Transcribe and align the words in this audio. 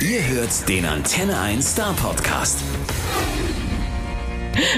Ihr 0.00 0.24
hört 0.28 0.68
den 0.68 0.86
Antenne 0.86 1.36
1 1.40 1.72
Star 1.72 1.92
Podcast. 1.94 2.60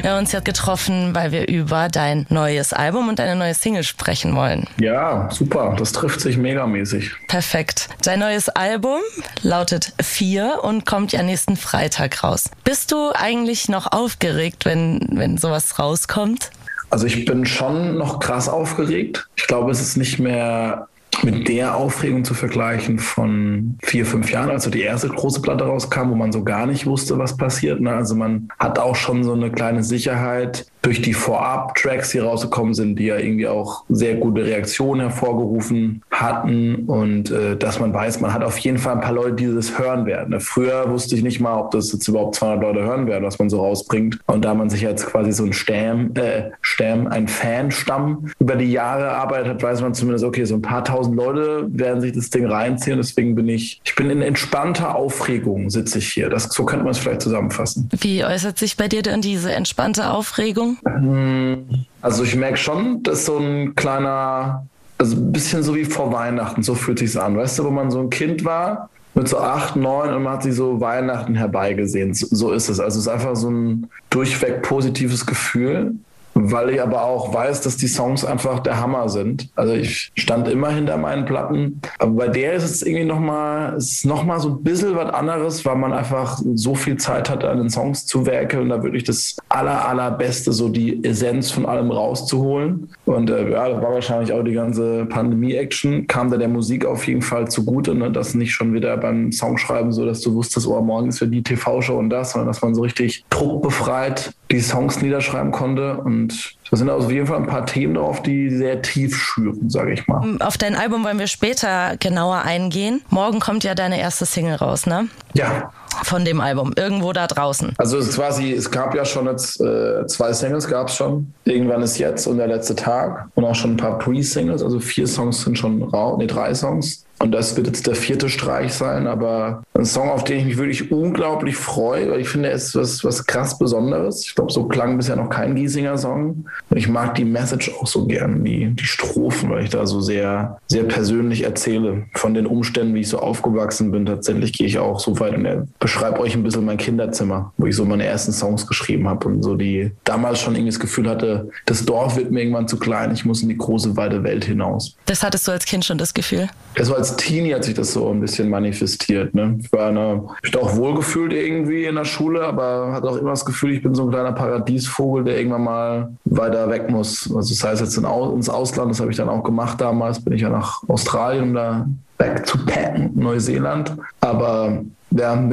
Wir 0.01 0.11
haben 0.11 0.21
uns 0.21 0.33
jetzt 0.33 0.47
getroffen, 0.47 1.15
weil 1.15 1.31
wir 1.31 1.47
über 1.47 1.89
dein 1.89 2.25
neues 2.31 2.73
Album 2.73 3.11
und 3.11 3.19
deine 3.19 3.37
neue 3.37 3.53
Single 3.53 3.83
sprechen 3.83 4.35
wollen. 4.35 4.67
Ja, 4.81 5.29
super. 5.31 5.75
Das 5.79 5.93
trifft 5.93 6.23
sich 6.23 6.39
megamäßig. 6.39 7.13
Perfekt. 7.29 7.91
Dein 8.03 8.21
neues 8.21 8.49
Album 8.49 9.01
lautet 9.43 9.93
Vier 10.01 10.61
und 10.63 10.87
kommt 10.87 11.13
ja 11.13 11.23
nächsten 11.23 11.57
Freitag 11.59 12.25
raus. 12.25 12.45
Bist 12.65 12.91
du 12.91 13.11
eigentlich 13.15 13.69
noch 13.69 13.93
aufgeregt, 13.93 14.65
wenn, 14.65 15.07
wenn 15.13 15.37
sowas 15.37 15.79
rauskommt? 15.79 16.51
Also 16.89 17.07
ich 17.07 17.27
bin 17.27 17.45
schon 17.45 17.99
noch 17.99 18.21
krass 18.21 18.49
aufgeregt. 18.49 19.29
Ich 19.37 19.47
glaube, 19.47 19.71
es 19.71 19.81
ist 19.81 19.97
nicht 19.97 20.19
mehr 20.19 20.89
mit 21.25 21.49
der 21.49 21.77
Aufregung 21.77 22.25
zu 22.25 22.35
vergleichen 22.35 22.99
von 22.99 23.79
vier, 23.83 24.07
fünf 24.07 24.31
Jahren, 24.31 24.51
als 24.51 24.65
so 24.65 24.71
die 24.71 24.83
erste 24.83 25.09
große 25.09 25.43
Platte 25.43 25.65
rauskam, 25.65 26.11
wo 26.11 26.15
man 26.15 26.33
so 26.33 26.45
gar 26.45 26.67
nicht 26.67 26.87
wusste, 26.87 27.19
was 27.19 27.37
passiert. 27.37 27.81
Ne? 27.81 27.93
Also 27.93 28.15
man 28.15 28.49
hat 28.59 28.79
auch 28.79 28.97
schon 28.97 29.25
so 29.25 29.33
eine 29.33 29.51
kleine 29.51 29.83
Sicherheit, 29.83 30.67
durch 30.83 31.03
die 31.03 31.13
Vorab-Tracks, 31.13 32.11
die 32.11 32.19
rausgekommen 32.19 32.75
sind, 32.75 32.97
die 32.99 33.07
ja 33.07 33.19
irgendwie 33.19 33.49
auch 33.49 33.85
sehr 33.89 34.15
gute 34.15 34.45
Reaktionen 34.45 35.01
hervorgerufen 35.03 36.03
hatten 36.11 36.87
und 36.87 37.31
äh, 37.31 37.57
dass 37.57 37.81
man 37.81 37.93
weiß, 37.93 38.21
man 38.21 38.33
hat 38.33 38.43
auf 38.43 38.59
jeden 38.59 38.79
Fall 38.79 38.95
ein 38.95 39.01
paar 39.01 39.13
Leute, 39.13 39.35
die 39.35 39.55
das 39.55 39.79
hören 39.79 40.07
werden. 40.07 40.31
Ne? 40.31 40.41
Früher 40.41 40.91
wusste 40.91 41.15
ich 41.15 41.23
nicht 41.23 41.41
mal, 41.41 41.59
ob 41.59 41.71
das 41.71 41.93
jetzt 41.93 42.07
überhaupt 42.09 42.35
200 42.37 42.63
Leute 42.63 42.81
hören 42.83 43.07
werden, 43.07 43.25
was 43.25 43.39
man 43.39 43.51
so 43.51 43.61
rausbringt. 43.61 44.19
Und 44.27 44.45
da 44.45 44.55
man 44.55 44.71
sich 44.71 44.83
jetzt 44.83 45.07
quasi 45.07 45.33
so 45.33 45.45
ein 45.45 45.53
Stamm, 45.53 46.13
äh, 46.15 46.51
Stamm, 46.61 47.07
ein 47.07 47.29
Fanstamm 47.29 48.31
über 48.39 48.57
die 48.57 48.71
Jahre 48.71 49.05
erarbeitet 49.05 49.49
hat, 49.49 49.63
weiß 49.63 49.83
man 49.83 49.95
zumindest, 49.95 50.25
okay, 50.25 50.45
so 50.45 50.55
ein 50.55 50.63
paar 50.63 50.85
tausend 50.85 51.17
Leute 51.17 51.67
werden 51.69 52.01
sich 52.01 52.13
das 52.13 52.31
Ding 52.31 52.47
reinziehen. 52.47 52.97
Deswegen 52.97 53.35
bin 53.35 53.49
ich, 53.49 53.81
ich 53.85 53.95
bin 53.95 54.11
in 54.11 54.23
entspannter 54.23 54.95
Aufregung 54.95 55.71
sitze 55.71 55.99
ich 55.99 56.13
hier. 56.13 56.29
Das, 56.29 56.45
so 56.45 56.65
könnte 56.65 56.85
man 56.85 56.93
es 56.93 56.99
vielleicht 56.99 57.23
zusammenfassen. 57.23 57.89
Wie 58.01 58.25
äußert 58.25 58.59
sich 58.59 58.77
bei 58.77 58.89
dir 58.89 59.03
denn 59.03 59.21
diese 59.21 59.53
entspannte 59.53 60.11
Aufregung? 60.11 60.70
Hm, 60.85 61.65
also 62.01 62.25
ich 62.25 62.37
merke 62.37 62.57
schon, 62.57 63.03
dass 63.03 63.27
so 63.27 63.39
ein 63.39 63.75
kleiner, 63.75 64.67
also 64.99 65.17
ein 65.17 65.33
bisschen 65.33 65.63
so 65.63 65.75
wie 65.75 65.85
vor 65.85 66.13
Weihnachten, 66.13 66.63
so 66.63 66.75
fühlt 66.75 66.99
sich 66.99 67.21
an. 67.21 67.37
Weißt 67.37 67.59
du, 67.59 67.65
wo 67.65 67.71
man 67.71 67.91
so 67.91 68.01
ein 68.01 68.11
Kind 68.11 68.45
war, 68.45 68.91
mit 69.15 69.29
so 69.29 69.39
acht, 69.39 69.77
neun 69.77 70.15
und 70.15 70.23
man 70.23 70.35
hat 70.35 70.43
sich 70.43 70.55
so 70.55 70.81
Weihnachten 70.81 71.35
herbeigesehen. 71.35 72.15
So 72.15 72.53
ist 72.53 72.69
es. 72.69 72.81
Also 72.81 72.99
es 72.99 73.07
ist 73.07 73.09
einfach 73.09 73.35
so 73.37 73.51
ein 73.51 73.91
durchweg 74.09 74.63
positives 74.63 75.27
Gefühl 75.27 75.97
weil 76.43 76.71
ich 76.71 76.83
aber 76.83 77.03
auch 77.05 77.33
weiß, 77.33 77.61
dass 77.63 77.77
die 77.77 77.89
Songs 77.89 78.25
einfach 78.25 78.61
der 78.61 78.81
Hammer 78.81 79.09
sind. 79.09 79.49
Also 79.57 79.75
ich 79.75 80.11
stand 80.17 80.49
immer 80.49 80.71
hinter 80.71 80.97
meinen 80.97 81.25
Platten. 81.25 81.81
Aber 81.99 82.13
bei 82.13 82.29
der 82.29 82.55
ist 82.55 82.65
es 82.65 82.83
irgendwie 82.83 83.05
nochmal, 83.05 83.77
ist 83.77 84.03
so 84.03 84.15
ein 84.15 84.63
bisschen 84.63 84.97
was 84.97 85.13
anderes, 85.13 85.65
weil 85.65 85.77
man 85.77 85.93
einfach 85.93 86.41
so 86.55 86.75
viel 86.75 86.97
Zeit 86.97 87.29
hat, 87.29 87.45
an 87.45 87.59
den 87.59 87.71
Songs 87.71 88.07
zu 88.07 88.27
werkeln 88.27 88.65
und 88.65 88.69
da 88.71 88.83
wirklich 88.83 89.05
das 89.05 89.37
aller, 89.49 89.87
allerbeste, 89.89 90.53
so 90.53 90.69
die 90.69 91.05
Essenz 91.05 91.51
von 91.51 91.67
allem 91.67 91.91
rauszuholen. 91.91 92.89
Und 93.05 93.31
äh, 93.31 93.51
ja, 93.51 93.69
das 93.69 93.83
war 93.83 93.93
wahrscheinlich 93.93 94.33
auch 94.33 94.43
die 94.43 94.53
ganze 94.53 95.07
Pandemie-Action, 95.07 96.07
kam 96.07 96.31
da 96.31 96.37
der 96.37 96.49
Musik 96.49 96.85
auf 96.85 97.07
jeden 97.07 97.23
Fall 97.23 97.49
zugute, 97.49 97.95
ne? 97.95 98.11
dass 98.11 98.35
nicht 98.35 98.53
schon 98.53 98.73
wieder 98.73 98.97
beim 98.97 99.33
Songschreiben 99.33 99.93
so, 99.93 100.07
dass 100.07 100.21
du 100.21 100.35
wusstest, 100.35 100.67
oh, 100.67 100.81
morgen 100.81 101.09
ist 101.09 101.21
ja 101.21 101.27
die 101.27 101.43
TV-Show 101.43 101.97
und 101.99 102.11
das, 102.11 102.33
sondern 102.33 102.49
dass 102.49 102.63
man 102.63 102.75
so 102.75 102.83
richtig 102.83 103.25
druckbefreit 103.31 104.33
die 104.51 104.61
Songs 104.61 105.01
niederschreiben 105.01 105.53
konnte 105.53 105.99
und 105.99 106.30
und 106.31 106.71
da 106.71 106.77
sind 106.77 106.91
auf 106.91 107.11
jeden 107.11 107.27
Fall 107.27 107.39
ein 107.39 107.47
paar 107.47 107.67
Themen 107.67 107.95
drauf, 107.95 108.23
die 108.23 108.49
sehr 108.49 108.81
tief 108.81 109.17
schüren, 109.17 109.69
sage 109.69 109.93
ich 109.93 110.07
mal. 110.07 110.37
Auf 110.41 110.57
dein 110.57 110.77
Album 110.77 111.05
wollen 111.05 111.19
wir 111.19 111.27
später 111.27 111.97
genauer 111.99 112.43
eingehen. 112.43 113.03
Morgen 113.11 113.41
kommt 113.41 113.65
ja 113.65 113.75
deine 113.75 114.01
erste 114.01 114.25
Single 114.25 114.55
raus, 114.55 114.87
ne? 114.87 115.09
Ja. 115.35 115.73
Von 116.05 116.25
dem 116.25 116.41
Album, 116.41 116.73
irgendwo 116.77 117.13
da 117.13 117.27
draußen. 117.27 117.75
Also 117.77 117.99
es 117.99 118.09
ist 118.09 118.17
quasi, 118.17 118.53
es 118.53 118.71
gab 118.71 118.95
ja 118.95 119.05
schon 119.05 119.27
jetzt 119.27 119.61
äh, 119.61 120.07
zwei 120.07 120.33
Singles, 120.33 120.69
gab 120.69 120.89
es 120.89 120.95
schon. 120.95 121.33
Irgendwann 121.45 121.83
ist 121.83 121.99
jetzt 121.99 122.27
und 122.27 122.39
der 122.39 122.47
letzte 122.47 122.77
Tag 122.77 123.29
und 123.35 123.45
auch 123.45 123.55
schon 123.57 123.73
ein 123.73 123.77
paar 123.77 123.99
Pre-Singles, 123.99 124.63
also 124.63 124.79
vier 124.79 125.09
Songs 125.09 125.43
sind 125.43 125.59
schon 125.59 125.83
raus, 125.83 126.19
ne, 126.19 126.29
drei 126.29 126.55
Songs. 126.55 127.05
Und 127.23 127.33
das 127.33 127.55
wird 127.55 127.67
jetzt 127.67 127.87
der 127.87 127.95
vierte 127.95 128.31
Streich 128.31 128.73
sein, 128.73 129.07
aber 129.07 129.63
ein 129.75 129.85
Song, 129.85 130.09
auf 130.09 130.25
den 130.25 130.39
ich 130.39 130.45
mich 130.47 130.57
wirklich 130.57 130.91
unglaublich 130.91 131.55
freue, 131.55 132.11
weil 132.11 132.21
ich 132.21 132.29
finde, 132.29 132.49
er 132.49 132.55
ist 132.55 132.75
was, 132.75 133.05
was 133.05 133.27
krass 133.27 133.59
Besonderes. 133.59 134.25
Ich 134.25 134.35
glaube, 134.35 134.51
so 134.51 134.65
klang 134.65 134.97
bisher 134.97 135.17
noch 135.17 135.29
kein 135.29 135.55
Giesinger-Song. 135.55 136.47
Und 136.71 136.77
ich 136.77 136.89
mag 136.89 137.15
die 137.17 137.27
Message 137.27 137.71
auch 137.79 137.87
so 137.87 138.07
gern, 138.07 138.43
die, 138.43 138.71
die 138.75 138.85
Strophen, 138.85 139.51
weil 139.51 139.65
ich 139.65 139.71
da 139.71 139.87
so 139.87 140.01
sehr, 140.01 140.59
sehr 140.69 140.85
persönlich 140.85 141.45
erzähle 141.45 142.07
von 142.15 142.33
den 142.33 142.47
Umständen, 142.47 142.95
wie 142.95 143.01
ich 143.01 143.09
so 143.09 143.19
aufgewachsen 143.19 143.91
bin. 143.91 144.07
Tatsächlich 144.07 144.55
gehe 144.55 144.67
ich 144.67 144.79
auch 144.79 144.99
so 144.99 145.21
weit 145.21 145.35
und 145.35 145.69
beschreibe 145.79 146.21
euch 146.21 146.35
ein 146.35 146.43
bisschen 146.43 146.65
mein 146.65 146.79
Kinderzimmer, 146.79 147.53
wo 147.59 147.67
ich 147.67 147.77
so 147.77 147.85
meine 147.85 148.07
ersten 148.07 148.33
Songs 148.33 148.67
geschrieben 148.67 149.07
habe 149.09 149.29
und 149.29 149.43
so 149.43 149.57
die 149.57 149.93
damals 150.05 150.41
schon 150.41 150.55
irgendwie 150.55 150.71
das 150.71 150.81
Gefühl 150.81 151.09
hatte, 151.09 151.51
das 151.67 151.85
Dorf 151.85 152.17
wird 152.17 152.31
mir 152.31 152.41
irgendwann 152.41 152.67
zu 152.67 152.79
klein, 152.79 153.13
ich 153.13 153.27
muss 153.27 153.43
in 153.43 153.51
die 153.51 153.59
große, 153.59 153.97
weite 153.97 154.23
Welt 154.25 154.47
hinaus. 154.47 154.97
Das 155.05 155.23
hattest 155.23 155.47
du 155.47 155.53
als 155.53 155.67
Kind 155.67 155.85
schon 155.85 155.99
das 155.99 156.15
Gefühl? 156.15 156.49
Das 156.77 156.89
war 156.89 156.97
als 156.97 157.10
Teenie 157.17 157.55
hat 157.55 157.65
sich 157.65 157.75
das 157.75 157.93
so 157.93 158.09
ein 158.11 158.21
bisschen 158.21 158.49
manifestiert. 158.49 159.35
Ne? 159.35 159.59
Ich 159.61 159.73
war 159.73 159.89
eine, 159.89 160.23
ich 160.43 160.57
auch 160.57 160.77
wohlgefühlt 160.77 161.33
irgendwie 161.33 161.85
in 161.85 161.95
der 161.95 162.05
Schule, 162.05 162.45
aber 162.45 162.93
hatte 162.93 163.09
auch 163.09 163.17
immer 163.17 163.31
das 163.31 163.45
Gefühl, 163.45 163.73
ich 163.73 163.83
bin 163.83 163.95
so 163.95 164.05
ein 164.05 164.11
kleiner 164.11 164.33
Paradiesvogel, 164.33 165.25
der 165.25 165.39
irgendwann 165.39 165.65
mal 165.65 166.13
weiter 166.25 166.69
weg 166.71 166.91
muss. 166.91 167.31
Also 167.35 167.55
das 167.55 167.65
heißt 167.65 167.81
jetzt 167.81 167.97
ins 167.97 168.49
Ausland, 168.49 168.91
das 168.91 169.01
habe 169.01 169.11
ich 169.11 169.17
dann 169.17 169.29
auch 169.29 169.43
gemacht 169.43 169.81
damals, 169.81 170.23
bin 170.25 170.35
ich 170.35 170.43
ja 170.43 170.51
nach 170.51 170.83
Australien, 170.89 171.45
um 171.45 171.55
da 171.55 171.87
back 172.19 172.45
to 172.47 172.59
packen, 172.67 173.13
Neuseeland. 173.15 173.97
Aber 174.21 174.83
ja, 175.13 175.51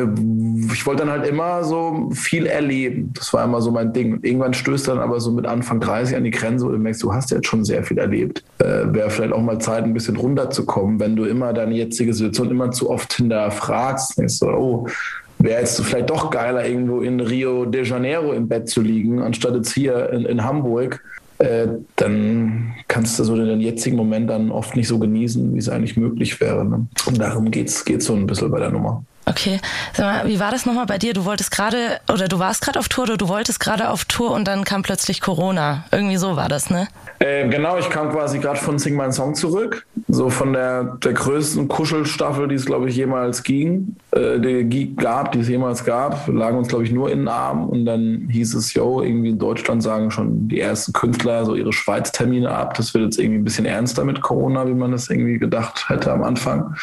ich 0.71 0.85
wollte 0.85 1.03
dann 1.03 1.11
halt 1.11 1.27
immer 1.27 1.63
so 1.63 2.09
viel 2.13 2.45
erleben. 2.45 3.11
Das 3.15 3.33
war 3.33 3.43
immer 3.43 3.59
so 3.59 3.71
mein 3.71 3.91
Ding. 3.91 4.19
Irgendwann 4.21 4.53
stößt 4.53 4.87
dann 4.87 4.99
aber 4.99 5.19
so 5.19 5.31
mit 5.31 5.47
Anfang 5.47 5.79
30 5.79 6.15
an 6.15 6.23
die 6.23 6.31
Grenze 6.31 6.65
und 6.65 6.73
du 6.73 6.77
merkst, 6.77 7.01
du 7.01 7.11
hast 7.11 7.31
jetzt 7.31 7.47
schon 7.47 7.65
sehr 7.65 7.83
viel 7.83 7.97
erlebt. 7.97 8.43
Äh, 8.59 8.93
Wäre 8.93 9.09
vielleicht 9.09 9.33
auch 9.33 9.41
mal 9.41 9.59
Zeit, 9.59 9.83
ein 9.83 9.93
bisschen 9.93 10.15
runterzukommen, 10.15 10.99
wenn 10.99 11.15
du 11.15 11.25
immer 11.25 11.53
deine 11.53 11.73
jetzige 11.73 12.13
Situation 12.13 12.51
immer 12.51 12.69
zu 12.69 12.89
oft 12.89 13.13
hinterfragst. 13.13 14.19
Denkst 14.19 14.39
du, 14.41 14.47
oh, 14.47 14.87
wäre 15.39 15.61
jetzt 15.61 15.81
vielleicht 15.81 16.11
doch 16.11 16.29
geiler, 16.29 16.67
irgendwo 16.67 17.01
in 17.01 17.19
Rio 17.19 17.65
de 17.65 17.83
Janeiro 17.83 18.33
im 18.33 18.47
Bett 18.47 18.69
zu 18.69 18.81
liegen, 18.81 19.21
anstatt 19.21 19.55
jetzt 19.55 19.73
hier 19.73 20.11
in, 20.11 20.25
in 20.25 20.43
Hamburg. 20.43 21.03
Äh, 21.39 21.67
dann 21.95 22.73
kannst 22.87 23.17
du 23.17 23.23
so 23.23 23.35
den 23.35 23.61
jetzigen 23.61 23.95
Moment 23.95 24.29
dann 24.29 24.51
oft 24.51 24.75
nicht 24.75 24.87
so 24.87 24.99
genießen, 24.99 25.53
wie 25.53 25.59
es 25.59 25.69
eigentlich 25.69 25.97
möglich 25.97 26.39
wäre. 26.41 26.63
Ne? 26.63 26.87
Und 27.05 27.19
darum 27.19 27.49
geht 27.49 27.69
es 27.69 28.05
so 28.05 28.13
ein 28.13 28.27
bisschen 28.27 28.51
bei 28.51 28.59
der 28.59 28.71
Nummer. 28.71 29.03
Okay, 29.29 29.59
sag 29.93 30.05
mal, 30.05 30.29
wie 30.29 30.39
war 30.39 30.51
das 30.51 30.65
nochmal 30.65 30.85
bei 30.85 30.97
dir? 30.97 31.13
Du 31.13 31.25
wolltest 31.25 31.51
gerade, 31.51 31.99
oder 32.11 32.29
du 32.29 32.39
warst 32.39 32.61
gerade 32.61 32.79
auf 32.79 32.87
Tour, 32.87 33.03
oder 33.03 33.17
du 33.17 33.27
wolltest 33.27 33.59
gerade 33.59 33.89
auf 33.89 34.05
Tour 34.05 34.31
und 34.31 34.47
dann 34.47 34.63
kam 34.63 34.83
plötzlich 34.83 35.19
Corona. 35.19 35.83
Irgendwie 35.91 36.15
so 36.15 36.37
war 36.37 36.47
das, 36.47 36.69
ne? 36.69 36.87
Äh, 37.19 37.49
genau, 37.49 37.77
ich 37.77 37.89
kam 37.89 38.09
quasi 38.09 38.39
gerade 38.39 38.57
von 38.57 38.79
Sing 38.79 38.95
My 38.95 39.11
Song 39.11 39.35
zurück. 39.35 39.85
So 40.07 40.29
von 40.29 40.53
der, 40.53 40.83
der 41.03 41.11
größten 41.11 41.67
Kuschelstaffel, 41.67 42.47
die 42.47 42.55
es, 42.55 42.65
glaube 42.65 42.87
ich, 42.87 42.95
jemals 42.95 43.43
ging, 43.43 43.97
äh, 44.11 44.39
die 44.39 44.95
gab, 44.95 45.33
die 45.33 45.39
es 45.39 45.49
jemals 45.49 45.83
gab. 45.83 46.27
Wir 46.27 46.33
lagen 46.33 46.57
uns, 46.57 46.69
glaube 46.69 46.85
ich, 46.85 46.91
nur 46.93 47.11
in 47.11 47.19
den 47.19 47.27
Armen 47.27 47.67
und 47.67 47.85
dann 47.85 48.29
hieß 48.31 48.55
es, 48.55 48.73
yo, 48.73 49.01
irgendwie 49.01 49.31
in 49.31 49.39
Deutschland 49.39 49.83
sagen 49.83 50.09
schon 50.09 50.47
die 50.47 50.61
ersten 50.61 50.93
Künstler 50.93 51.43
so 51.43 51.55
ihre 51.55 51.73
Schweiz-Termine 51.73 52.49
ab. 52.49 52.75
Das 52.75 52.93
wird 52.93 53.03
jetzt 53.03 53.19
irgendwie 53.19 53.39
ein 53.39 53.43
bisschen 53.43 53.65
ernster 53.65 54.05
mit 54.05 54.21
Corona, 54.21 54.65
wie 54.67 54.73
man 54.73 54.93
das 54.93 55.09
irgendwie 55.09 55.37
gedacht 55.37 55.89
hätte 55.89 56.13
am 56.13 56.23
Anfang. 56.23 56.75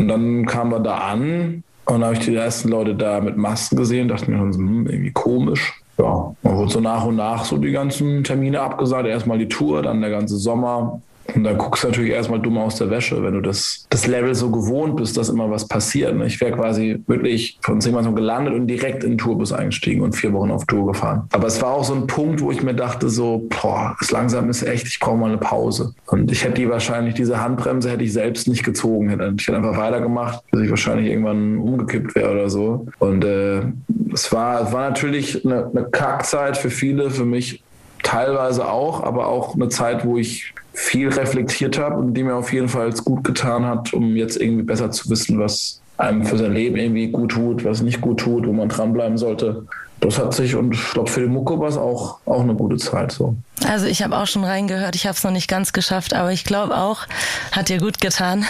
Und 0.00 0.08
dann 0.08 0.46
kamen 0.46 0.70
wir 0.70 0.80
da 0.80 0.96
an 0.96 1.62
und 1.84 2.02
habe 2.02 2.14
ich 2.14 2.20
die 2.20 2.34
ersten 2.34 2.70
Leute 2.70 2.94
da 2.94 3.20
mit 3.20 3.36
Masken 3.36 3.76
gesehen, 3.76 4.08
dachte 4.08 4.30
mir 4.30 4.38
schon, 4.38 4.54
hm, 4.54 4.86
irgendwie 4.86 5.12
komisch. 5.12 5.78
Ja, 5.98 6.34
man 6.42 6.56
wurde 6.56 6.72
so 6.72 6.80
nach 6.80 7.04
und 7.04 7.16
nach 7.16 7.44
so 7.44 7.58
die 7.58 7.70
ganzen 7.70 8.24
Termine 8.24 8.62
abgesagt. 8.62 9.06
Erstmal 9.06 9.36
die 9.36 9.48
Tour, 9.48 9.82
dann 9.82 10.00
der 10.00 10.08
ganze 10.08 10.38
Sommer. 10.38 11.02
Und 11.34 11.44
dann 11.44 11.58
guckst 11.58 11.84
du 11.84 11.88
natürlich 11.88 12.12
erstmal 12.12 12.40
dumm 12.40 12.58
aus 12.58 12.76
der 12.76 12.90
Wäsche, 12.90 13.22
wenn 13.22 13.34
du 13.34 13.40
das, 13.40 13.86
das 13.90 14.06
Level 14.06 14.34
so 14.34 14.50
gewohnt 14.50 14.96
bist, 14.96 15.16
dass 15.16 15.28
immer 15.28 15.50
was 15.50 15.66
passiert. 15.66 16.14
Ne? 16.16 16.26
Ich 16.26 16.40
wäre 16.40 16.52
quasi 16.52 17.02
wirklich 17.06 17.58
von 17.62 17.80
zehnmal 17.80 18.04
so 18.04 18.12
gelandet 18.12 18.54
und 18.54 18.66
direkt 18.66 19.04
in 19.04 19.12
den 19.12 19.18
Tourbus 19.18 19.52
eingestiegen 19.52 20.02
und 20.02 20.14
vier 20.14 20.32
Wochen 20.32 20.50
auf 20.50 20.64
Tour 20.66 20.92
gefahren. 20.92 21.28
Aber 21.32 21.46
es 21.46 21.60
war 21.62 21.74
auch 21.74 21.84
so 21.84 21.94
ein 21.94 22.06
Punkt, 22.06 22.40
wo 22.40 22.50
ich 22.50 22.62
mir 22.62 22.74
dachte 22.74 23.08
so, 23.08 23.48
boah, 23.60 23.96
es 24.00 24.10
langsam 24.10 24.48
ist 24.48 24.62
echt, 24.62 24.86
ich 24.86 25.00
brauche 25.00 25.16
mal 25.16 25.28
eine 25.28 25.38
Pause. 25.38 25.94
Und 26.06 26.30
ich 26.30 26.44
hätte 26.44 26.54
die 26.54 26.68
wahrscheinlich, 26.68 27.14
diese 27.14 27.40
Handbremse 27.40 27.90
hätte 27.90 28.04
ich 28.04 28.12
selbst 28.12 28.48
nicht 28.48 28.64
gezogen. 28.64 29.36
Ich 29.38 29.46
hätte 29.46 29.56
einfach 29.56 29.76
weitergemacht, 29.76 30.42
bis 30.50 30.62
ich 30.62 30.70
wahrscheinlich 30.70 31.10
irgendwann 31.10 31.58
umgekippt 31.58 32.14
wäre 32.14 32.32
oder 32.32 32.50
so. 32.50 32.86
Und 32.98 33.24
äh, 33.24 33.62
es, 34.12 34.32
war, 34.32 34.62
es 34.62 34.72
war 34.72 34.88
natürlich 34.88 35.44
eine, 35.44 35.66
eine 35.66 35.84
Kackzeit 35.84 36.56
für 36.56 36.70
viele, 36.70 37.10
für 37.10 37.24
mich 37.24 37.62
teilweise 38.02 38.68
auch, 38.68 39.02
aber 39.02 39.28
auch 39.28 39.54
eine 39.54 39.68
Zeit, 39.68 40.04
wo 40.04 40.16
ich 40.16 40.54
viel 40.72 41.08
reflektiert 41.08 41.78
habe 41.78 41.96
und 41.96 42.14
die 42.14 42.22
mir 42.22 42.34
auf 42.34 42.52
jeden 42.52 42.68
Fall 42.68 42.90
gut 43.04 43.24
getan 43.24 43.64
hat, 43.64 43.92
um 43.92 44.16
jetzt 44.16 44.40
irgendwie 44.40 44.62
besser 44.62 44.90
zu 44.90 45.10
wissen, 45.10 45.38
was 45.38 45.80
einem 45.98 46.24
für 46.24 46.38
sein 46.38 46.54
Leben 46.54 46.76
irgendwie 46.76 47.08
gut 47.08 47.32
tut, 47.32 47.64
was 47.64 47.82
nicht 47.82 48.00
gut 48.00 48.20
tut, 48.20 48.46
wo 48.46 48.52
man 48.52 48.68
dranbleiben 48.68 49.18
sollte. 49.18 49.66
Das 50.00 50.18
hat 50.18 50.32
sich 50.32 50.56
und 50.56 50.74
ich 50.74 50.92
glaube 50.92 51.10
für 51.10 51.20
die 51.20 51.26
Mucke 51.26 51.58
war 51.58 51.68
es 51.68 51.76
auch, 51.76 52.20
auch 52.24 52.40
eine 52.40 52.54
gute 52.54 52.78
Zeit 52.78 53.12
so. 53.12 53.36
Also 53.68 53.86
ich 53.86 54.02
habe 54.02 54.16
auch 54.16 54.26
schon 54.26 54.44
reingehört, 54.44 54.94
ich 54.94 55.06
habe 55.06 55.14
es 55.14 55.22
noch 55.22 55.30
nicht 55.30 55.46
ganz 55.46 55.74
geschafft, 55.74 56.14
aber 56.14 56.32
ich 56.32 56.44
glaube 56.44 56.76
auch, 56.78 57.06
hat 57.52 57.68
dir 57.68 57.78
gut 57.78 58.00
getan. 58.00 58.46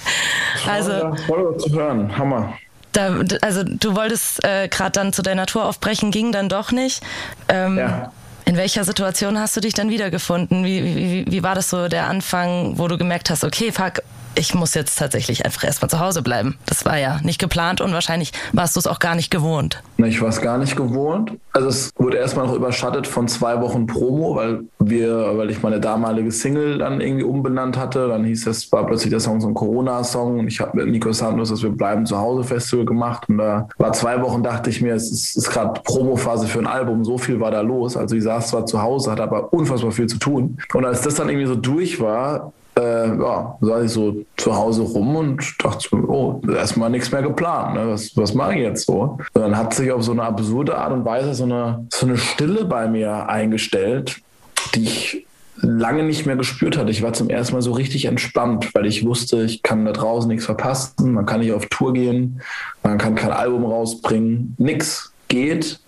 also 0.68 0.92
ja, 0.92 1.14
voll 1.26 1.56
zu 1.56 1.72
hören, 1.72 2.16
Hammer. 2.18 2.52
Da, 2.92 3.20
also 3.40 3.62
du 3.64 3.96
wolltest 3.96 4.44
äh, 4.44 4.68
gerade 4.68 4.92
dann 4.92 5.14
zu 5.14 5.22
deiner 5.22 5.46
Tour 5.46 5.64
aufbrechen, 5.64 6.10
ging 6.10 6.30
dann 6.30 6.50
doch 6.50 6.72
nicht. 6.72 7.02
Ähm, 7.48 7.78
ja. 7.78 8.12
In 8.52 8.58
welcher 8.58 8.84
Situation 8.84 9.38
hast 9.38 9.56
du 9.56 9.62
dich 9.62 9.72
dann 9.72 9.88
wiedergefunden? 9.88 10.62
Wie, 10.62 10.84
wie, 10.84 11.24
wie 11.26 11.42
war 11.42 11.54
das 11.54 11.70
so 11.70 11.88
der 11.88 12.06
Anfang, 12.06 12.76
wo 12.76 12.86
du 12.86 12.98
gemerkt 12.98 13.30
hast, 13.30 13.44
okay, 13.44 13.72
fuck, 13.72 14.02
ich 14.34 14.54
muss 14.54 14.74
jetzt 14.74 14.98
tatsächlich 14.98 15.44
einfach 15.44 15.64
erstmal 15.64 15.90
zu 15.90 16.00
Hause 16.00 16.22
bleiben. 16.22 16.58
Das 16.66 16.84
war 16.84 16.98
ja 16.98 17.20
nicht 17.22 17.38
geplant 17.38 17.80
und 17.80 17.92
wahrscheinlich 17.92 18.32
warst 18.52 18.76
du 18.76 18.80
es 18.80 18.86
auch 18.86 18.98
gar 18.98 19.14
nicht 19.14 19.30
gewohnt. 19.30 19.82
Ich 19.98 20.20
war 20.20 20.28
es 20.28 20.40
gar 20.40 20.58
nicht 20.58 20.76
gewohnt. 20.76 21.32
Also 21.52 21.68
es 21.68 21.90
wurde 21.96 22.16
erstmal 22.16 22.46
noch 22.46 22.54
überschattet 22.54 23.06
von 23.06 23.28
zwei 23.28 23.60
Wochen 23.60 23.86
Promo, 23.86 24.36
weil 24.36 24.64
wir, 24.78 25.36
weil 25.36 25.50
ich 25.50 25.62
meine 25.62 25.80
damalige 25.80 26.32
Single 26.32 26.78
dann 26.78 27.00
irgendwie 27.00 27.24
umbenannt 27.24 27.76
hatte. 27.76 28.08
Dann 28.08 28.24
hieß 28.24 28.46
es, 28.46 28.72
war 28.72 28.86
plötzlich 28.86 29.10
der 29.10 29.20
Song 29.20 29.40
so 29.40 29.48
ein 29.48 29.54
Corona-Song 29.54 30.40
und 30.40 30.48
ich 30.48 30.60
habe 30.60 30.78
mit 30.78 30.88
Nico 30.88 31.12
Santos 31.12 31.50
das 31.50 31.62
Wir 31.62 31.70
bleiben 31.70 32.06
zu 32.06 32.18
Hause 32.18 32.44
Festival 32.44 32.84
gemacht 32.84 33.28
und 33.28 33.38
da 33.38 33.68
war 33.78 33.92
zwei 33.92 34.20
Wochen, 34.22 34.42
dachte 34.42 34.70
ich 34.70 34.80
mir, 34.80 34.94
es 34.94 35.10
ist, 35.10 35.36
ist 35.36 35.50
gerade 35.50 35.80
Promophase 35.84 36.46
für 36.46 36.58
ein 36.58 36.66
Album, 36.66 37.04
so 37.04 37.18
viel 37.18 37.38
war 37.38 37.50
da 37.50 37.60
los. 37.60 37.96
Also 37.96 38.16
ich 38.16 38.22
saß 38.22 38.48
zwar 38.48 38.66
zu 38.66 38.80
Hause, 38.80 39.10
hatte 39.10 39.22
aber 39.22 39.52
unfassbar 39.52 39.92
viel 39.92 40.06
zu 40.06 40.18
tun. 40.18 40.58
Und 40.72 40.84
als 40.84 41.02
das 41.02 41.14
dann 41.14 41.28
irgendwie 41.28 41.46
so 41.46 41.54
durch 41.54 42.00
war, 42.00 42.52
äh, 42.82 43.08
ja, 43.20 43.56
saß 43.60 43.84
ich 43.84 43.90
so 43.90 44.24
zu 44.36 44.54
Hause 44.54 44.82
rum 44.82 45.16
und 45.16 45.54
dachte, 45.58 45.96
oh, 45.96 46.40
erstmal 46.54 46.90
nichts 46.90 47.10
mehr 47.10 47.22
geplant. 47.22 47.74
Ne? 47.74 47.88
Was, 47.88 48.16
was 48.16 48.34
mache 48.34 48.54
ich 48.54 48.60
jetzt 48.60 48.86
so? 48.86 49.18
Und 49.32 49.42
dann 49.42 49.56
hat 49.56 49.74
sich 49.74 49.90
auf 49.92 50.02
so 50.02 50.12
eine 50.12 50.22
absurde 50.24 50.76
Art 50.76 50.92
und 50.92 51.04
Weise 51.04 51.34
so 51.34 51.44
eine, 51.44 51.86
so 51.92 52.06
eine 52.06 52.18
Stille 52.18 52.64
bei 52.64 52.88
mir 52.88 53.28
eingestellt, 53.28 54.20
die 54.74 54.84
ich 54.84 55.26
lange 55.56 56.02
nicht 56.02 56.26
mehr 56.26 56.36
gespürt 56.36 56.76
hatte. 56.76 56.90
Ich 56.90 57.02
war 57.02 57.12
zum 57.12 57.30
ersten 57.30 57.54
Mal 57.54 57.62
so 57.62 57.72
richtig 57.72 58.06
entspannt, 58.06 58.74
weil 58.74 58.86
ich 58.86 59.06
wusste, 59.06 59.44
ich 59.44 59.62
kann 59.62 59.84
da 59.84 59.92
draußen 59.92 60.28
nichts 60.28 60.44
verpassen, 60.44 61.12
man 61.12 61.26
kann 61.26 61.40
nicht 61.40 61.52
auf 61.52 61.66
Tour 61.66 61.92
gehen, 61.92 62.42
man 62.82 62.98
kann 62.98 63.14
kein 63.14 63.30
Album 63.30 63.64
rausbringen, 63.64 64.54
nichts 64.58 65.12
geht. 65.28 65.80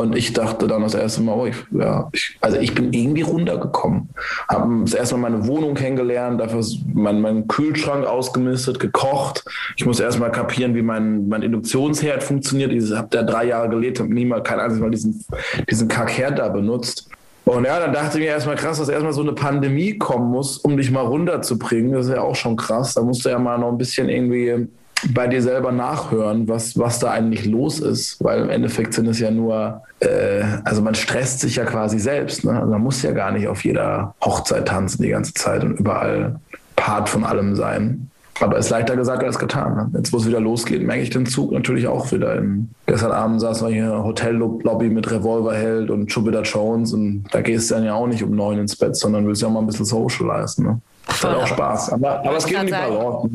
Und 0.00 0.16
ich 0.16 0.32
dachte 0.32 0.68
dann 0.68 0.82
das 0.82 0.94
erste 0.94 1.22
Mal, 1.22 1.34
oh, 1.34 1.46
ich, 1.46 1.56
ja, 1.72 2.08
ich, 2.12 2.38
also 2.40 2.56
ich 2.56 2.72
bin 2.72 2.92
irgendwie 2.92 3.22
runtergekommen. 3.22 4.08
Habe 4.48 4.84
das 4.84 4.94
erste 4.94 5.16
Mal 5.16 5.28
meine 5.28 5.48
Wohnung 5.48 5.74
kennengelernt, 5.74 6.40
dafür 6.40 6.64
meinen 6.94 7.20
mein 7.20 7.48
Kühlschrank 7.48 8.06
ausgemistet, 8.06 8.78
gekocht. 8.78 9.44
Ich 9.76 9.84
muss 9.84 9.98
erst 9.98 10.20
mal 10.20 10.30
kapieren, 10.30 10.76
wie 10.76 10.82
mein, 10.82 11.28
mein 11.28 11.42
Induktionsherd 11.42 12.22
funktioniert. 12.22 12.72
Ich 12.72 12.92
habe 12.92 13.08
da 13.10 13.24
drei 13.24 13.46
Jahre 13.46 13.70
gelebt, 13.70 13.98
habe 13.98 14.14
niemals 14.14 14.44
kein 14.44 14.60
einziges 14.60 14.80
Mal 14.80 14.90
diesen, 14.92 15.24
diesen 15.68 15.88
Kackherd 15.88 16.38
da 16.38 16.48
benutzt. 16.48 17.08
Und 17.44 17.64
ja, 17.64 17.80
dann 17.80 17.92
dachte 17.92 18.18
ich 18.18 18.24
mir 18.24 18.30
erstmal 18.30 18.54
krass, 18.54 18.78
dass 18.78 18.88
erstmal 18.88 19.12
so 19.12 19.22
eine 19.22 19.32
Pandemie 19.32 19.98
kommen 19.98 20.30
muss, 20.30 20.58
um 20.58 20.76
dich 20.76 20.92
mal 20.92 21.06
runterzubringen. 21.06 21.90
Das 21.90 22.06
ist 22.06 22.12
ja 22.12 22.22
auch 22.22 22.36
schon 22.36 22.54
krass. 22.54 22.94
Da 22.94 23.02
musst 23.02 23.24
du 23.24 23.30
ja 23.30 23.38
mal 23.40 23.58
noch 23.58 23.72
ein 23.72 23.78
bisschen 23.78 24.08
irgendwie 24.08 24.68
bei 25.14 25.26
dir 25.28 25.42
selber 25.42 25.72
nachhören, 25.72 26.48
was, 26.48 26.78
was 26.78 26.98
da 26.98 27.10
eigentlich 27.10 27.46
los 27.46 27.80
ist, 27.80 28.22
weil 28.22 28.42
im 28.42 28.50
Endeffekt 28.50 28.94
sind 28.94 29.06
es 29.06 29.20
ja 29.20 29.30
nur, 29.30 29.82
äh, 30.00 30.42
also 30.64 30.82
man 30.82 30.94
stresst 30.94 31.40
sich 31.40 31.56
ja 31.56 31.64
quasi 31.64 31.98
selbst. 31.98 32.44
Ne? 32.44 32.52
Also 32.52 32.72
man 32.72 32.82
muss 32.82 33.02
ja 33.02 33.12
gar 33.12 33.30
nicht 33.30 33.46
auf 33.48 33.64
jeder 33.64 34.14
Hochzeit 34.24 34.68
tanzen 34.68 35.02
die 35.02 35.10
ganze 35.10 35.34
Zeit 35.34 35.62
und 35.62 35.78
überall 35.78 36.40
Part 36.76 37.08
von 37.08 37.24
allem 37.24 37.54
sein. 37.54 38.10
Aber 38.40 38.56
es 38.56 38.66
ist 38.66 38.70
leichter 38.70 38.96
gesagt 38.96 39.24
als 39.24 39.38
getan. 39.38 39.74
Ne? 39.74 39.98
Jetzt, 39.98 40.12
wo 40.12 40.16
es 40.16 40.26
wieder 40.26 40.40
losgeht, 40.40 40.82
merke 40.82 41.02
ich 41.02 41.10
den 41.10 41.26
Zug 41.26 41.52
natürlich 41.52 41.88
auch 41.88 42.10
wieder. 42.12 42.36
In, 42.36 42.70
gestern 42.86 43.12
Abend 43.12 43.40
saß 43.40 43.62
wir 43.62 43.68
hier 43.68 44.04
Hotellobby 44.04 44.88
mit 44.90 45.10
Revolverheld 45.10 45.90
und 45.90 46.12
Jupiter 46.12 46.42
Jones 46.42 46.92
und 46.92 47.24
da 47.32 47.40
gehst 47.40 47.70
du 47.70 47.74
dann 47.74 47.84
ja 47.84 47.94
auch 47.94 48.06
nicht 48.06 48.22
um 48.22 48.30
neun 48.30 48.58
ins 48.58 48.76
Bett, 48.76 48.96
sondern 48.96 49.26
willst 49.26 49.42
ja 49.42 49.48
auch 49.48 49.52
mal 49.52 49.60
ein 49.60 49.66
bisschen 49.66 49.86
socializen. 49.86 50.66
Ne? 50.66 50.80
Das 51.06 51.24
hat 51.24 51.34
auch 51.34 51.46
Spaß. 51.46 51.92
Aber, 51.92 52.20
aber 52.20 52.36
es 52.36 52.46
geht 52.46 52.60
um 52.60 52.66
die 52.66 52.72
Balance. 52.72 53.28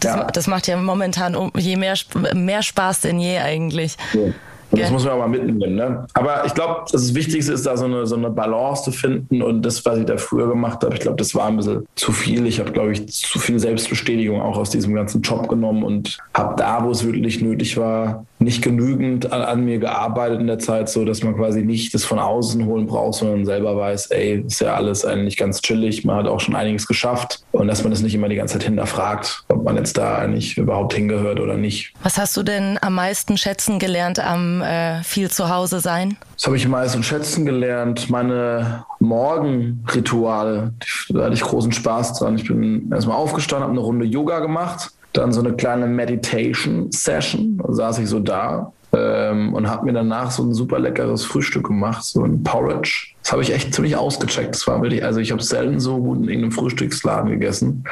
Das, 0.00 0.14
ja. 0.14 0.24
das, 0.24 0.46
macht 0.46 0.66
ja 0.66 0.76
momentan 0.76 1.50
je 1.56 1.76
mehr, 1.76 1.94
mehr 2.34 2.62
Spaß 2.62 3.00
denn 3.00 3.18
je 3.18 3.38
eigentlich. 3.38 3.96
Ja. 4.12 4.32
Das 4.70 4.90
muss 4.90 5.04
man 5.04 5.14
auch 5.14 5.18
mal 5.18 5.28
mitnehmen. 5.28 5.76
Ne? 5.76 6.06
Aber 6.12 6.44
ich 6.44 6.52
glaube, 6.52 6.84
das 6.92 7.14
Wichtigste 7.14 7.52
ist 7.52 7.64
da 7.64 7.76
so 7.76 7.86
eine, 7.86 8.06
so 8.06 8.16
eine 8.16 8.30
Balance 8.30 8.84
zu 8.84 8.92
finden. 8.92 9.42
Und 9.42 9.62
das, 9.62 9.84
was 9.86 9.98
ich 9.98 10.04
da 10.04 10.18
früher 10.18 10.48
gemacht 10.48 10.82
habe, 10.84 10.94
ich 10.94 11.00
glaube, 11.00 11.16
das 11.16 11.34
war 11.34 11.46
ein 11.46 11.56
bisschen 11.56 11.86
zu 11.94 12.12
viel. 12.12 12.46
Ich 12.46 12.60
habe, 12.60 12.72
glaube 12.72 12.92
ich, 12.92 13.08
zu 13.08 13.38
viel 13.38 13.58
Selbstbestätigung 13.58 14.40
auch 14.42 14.58
aus 14.58 14.70
diesem 14.70 14.94
ganzen 14.94 15.22
Job 15.22 15.48
genommen 15.48 15.82
und 15.82 16.18
habe 16.34 16.54
da, 16.56 16.84
wo 16.84 16.90
es 16.90 17.04
wirklich 17.04 17.40
nötig 17.40 17.78
war, 17.78 18.26
nicht 18.40 18.62
genügend 18.62 19.32
an, 19.32 19.42
an, 19.42 19.64
mir 19.64 19.78
gearbeitet 19.78 20.40
in 20.40 20.46
der 20.46 20.58
Zeit, 20.58 20.88
so 20.88 21.04
dass 21.04 21.22
man 21.22 21.36
quasi 21.36 21.62
nicht 21.62 21.92
das 21.94 22.04
von 22.04 22.18
außen 22.18 22.64
holen 22.66 22.86
braucht, 22.86 23.18
sondern 23.18 23.44
selber 23.44 23.76
weiß, 23.76 24.06
ey, 24.06 24.44
ist 24.46 24.60
ja 24.60 24.74
alles 24.74 25.04
eigentlich 25.04 25.36
ganz 25.36 25.60
chillig. 25.60 26.04
Man 26.04 26.16
hat 26.16 26.26
auch 26.26 26.40
schon 26.40 26.54
einiges 26.54 26.86
geschafft 26.86 27.42
und 27.52 27.68
dass 27.68 27.82
man 27.82 27.90
das 27.90 28.00
nicht 28.00 28.14
immer 28.14 28.28
die 28.28 28.36
ganze 28.36 28.54
Zeit 28.54 28.64
hinterfragt, 28.64 29.44
ob 29.48 29.64
man 29.64 29.76
jetzt 29.76 29.98
da 29.98 30.18
eigentlich 30.18 30.56
überhaupt 30.56 30.94
hingehört 30.94 31.40
oder 31.40 31.56
nicht. 31.56 31.92
Was 32.02 32.18
hast 32.18 32.36
du 32.36 32.42
denn 32.42 32.78
am 32.80 32.94
meisten 32.94 33.36
schätzen 33.36 33.78
gelernt 33.78 34.20
am 34.20 34.62
äh, 34.62 35.02
viel 35.02 35.30
zu 35.30 35.48
Hause 35.48 35.80
sein? 35.80 36.16
Das 36.36 36.46
habe 36.46 36.56
ich 36.56 36.64
am 36.64 36.70
meisten 36.70 37.02
schätzen 37.02 37.44
gelernt. 37.44 38.08
Meine 38.10 38.84
Morgenrituale, 39.00 40.72
da 41.08 41.24
hatte 41.24 41.34
ich 41.34 41.40
großen 41.40 41.72
Spaß 41.72 42.20
dran. 42.20 42.36
Ich 42.36 42.46
bin 42.46 42.90
erstmal 42.92 43.16
aufgestanden, 43.16 43.64
habe 43.64 43.72
eine 43.72 43.80
Runde 43.80 44.04
Yoga 44.04 44.38
gemacht, 44.38 44.92
dann 45.12 45.32
so 45.32 45.40
eine 45.40 45.54
kleine 45.54 45.86
Meditation-Session. 45.86 47.58
Da 47.58 47.72
saß 47.72 47.98
ich 47.98 48.08
so 48.08 48.20
da 48.20 48.72
ähm, 48.92 49.54
und 49.54 49.68
habe 49.68 49.86
mir 49.86 49.92
danach 49.92 50.30
so 50.30 50.42
ein 50.42 50.54
super 50.54 50.78
leckeres 50.78 51.24
Frühstück 51.24 51.66
gemacht, 51.66 52.04
so 52.04 52.24
ein 52.24 52.42
Porridge. 52.42 53.08
Das 53.22 53.32
habe 53.32 53.42
ich 53.42 53.52
echt 53.52 53.74
ziemlich 53.74 53.96
ausgecheckt. 53.96 54.54
Das 54.54 54.66
war 54.66 54.80
wirklich, 54.82 55.04
also 55.04 55.20
ich 55.20 55.32
habe 55.32 55.42
selten 55.42 55.80
so 55.80 55.98
gut 55.98 56.18
in 56.18 56.28
irgendeinem 56.28 56.52
Frühstücksladen 56.52 57.30
gegessen. 57.30 57.84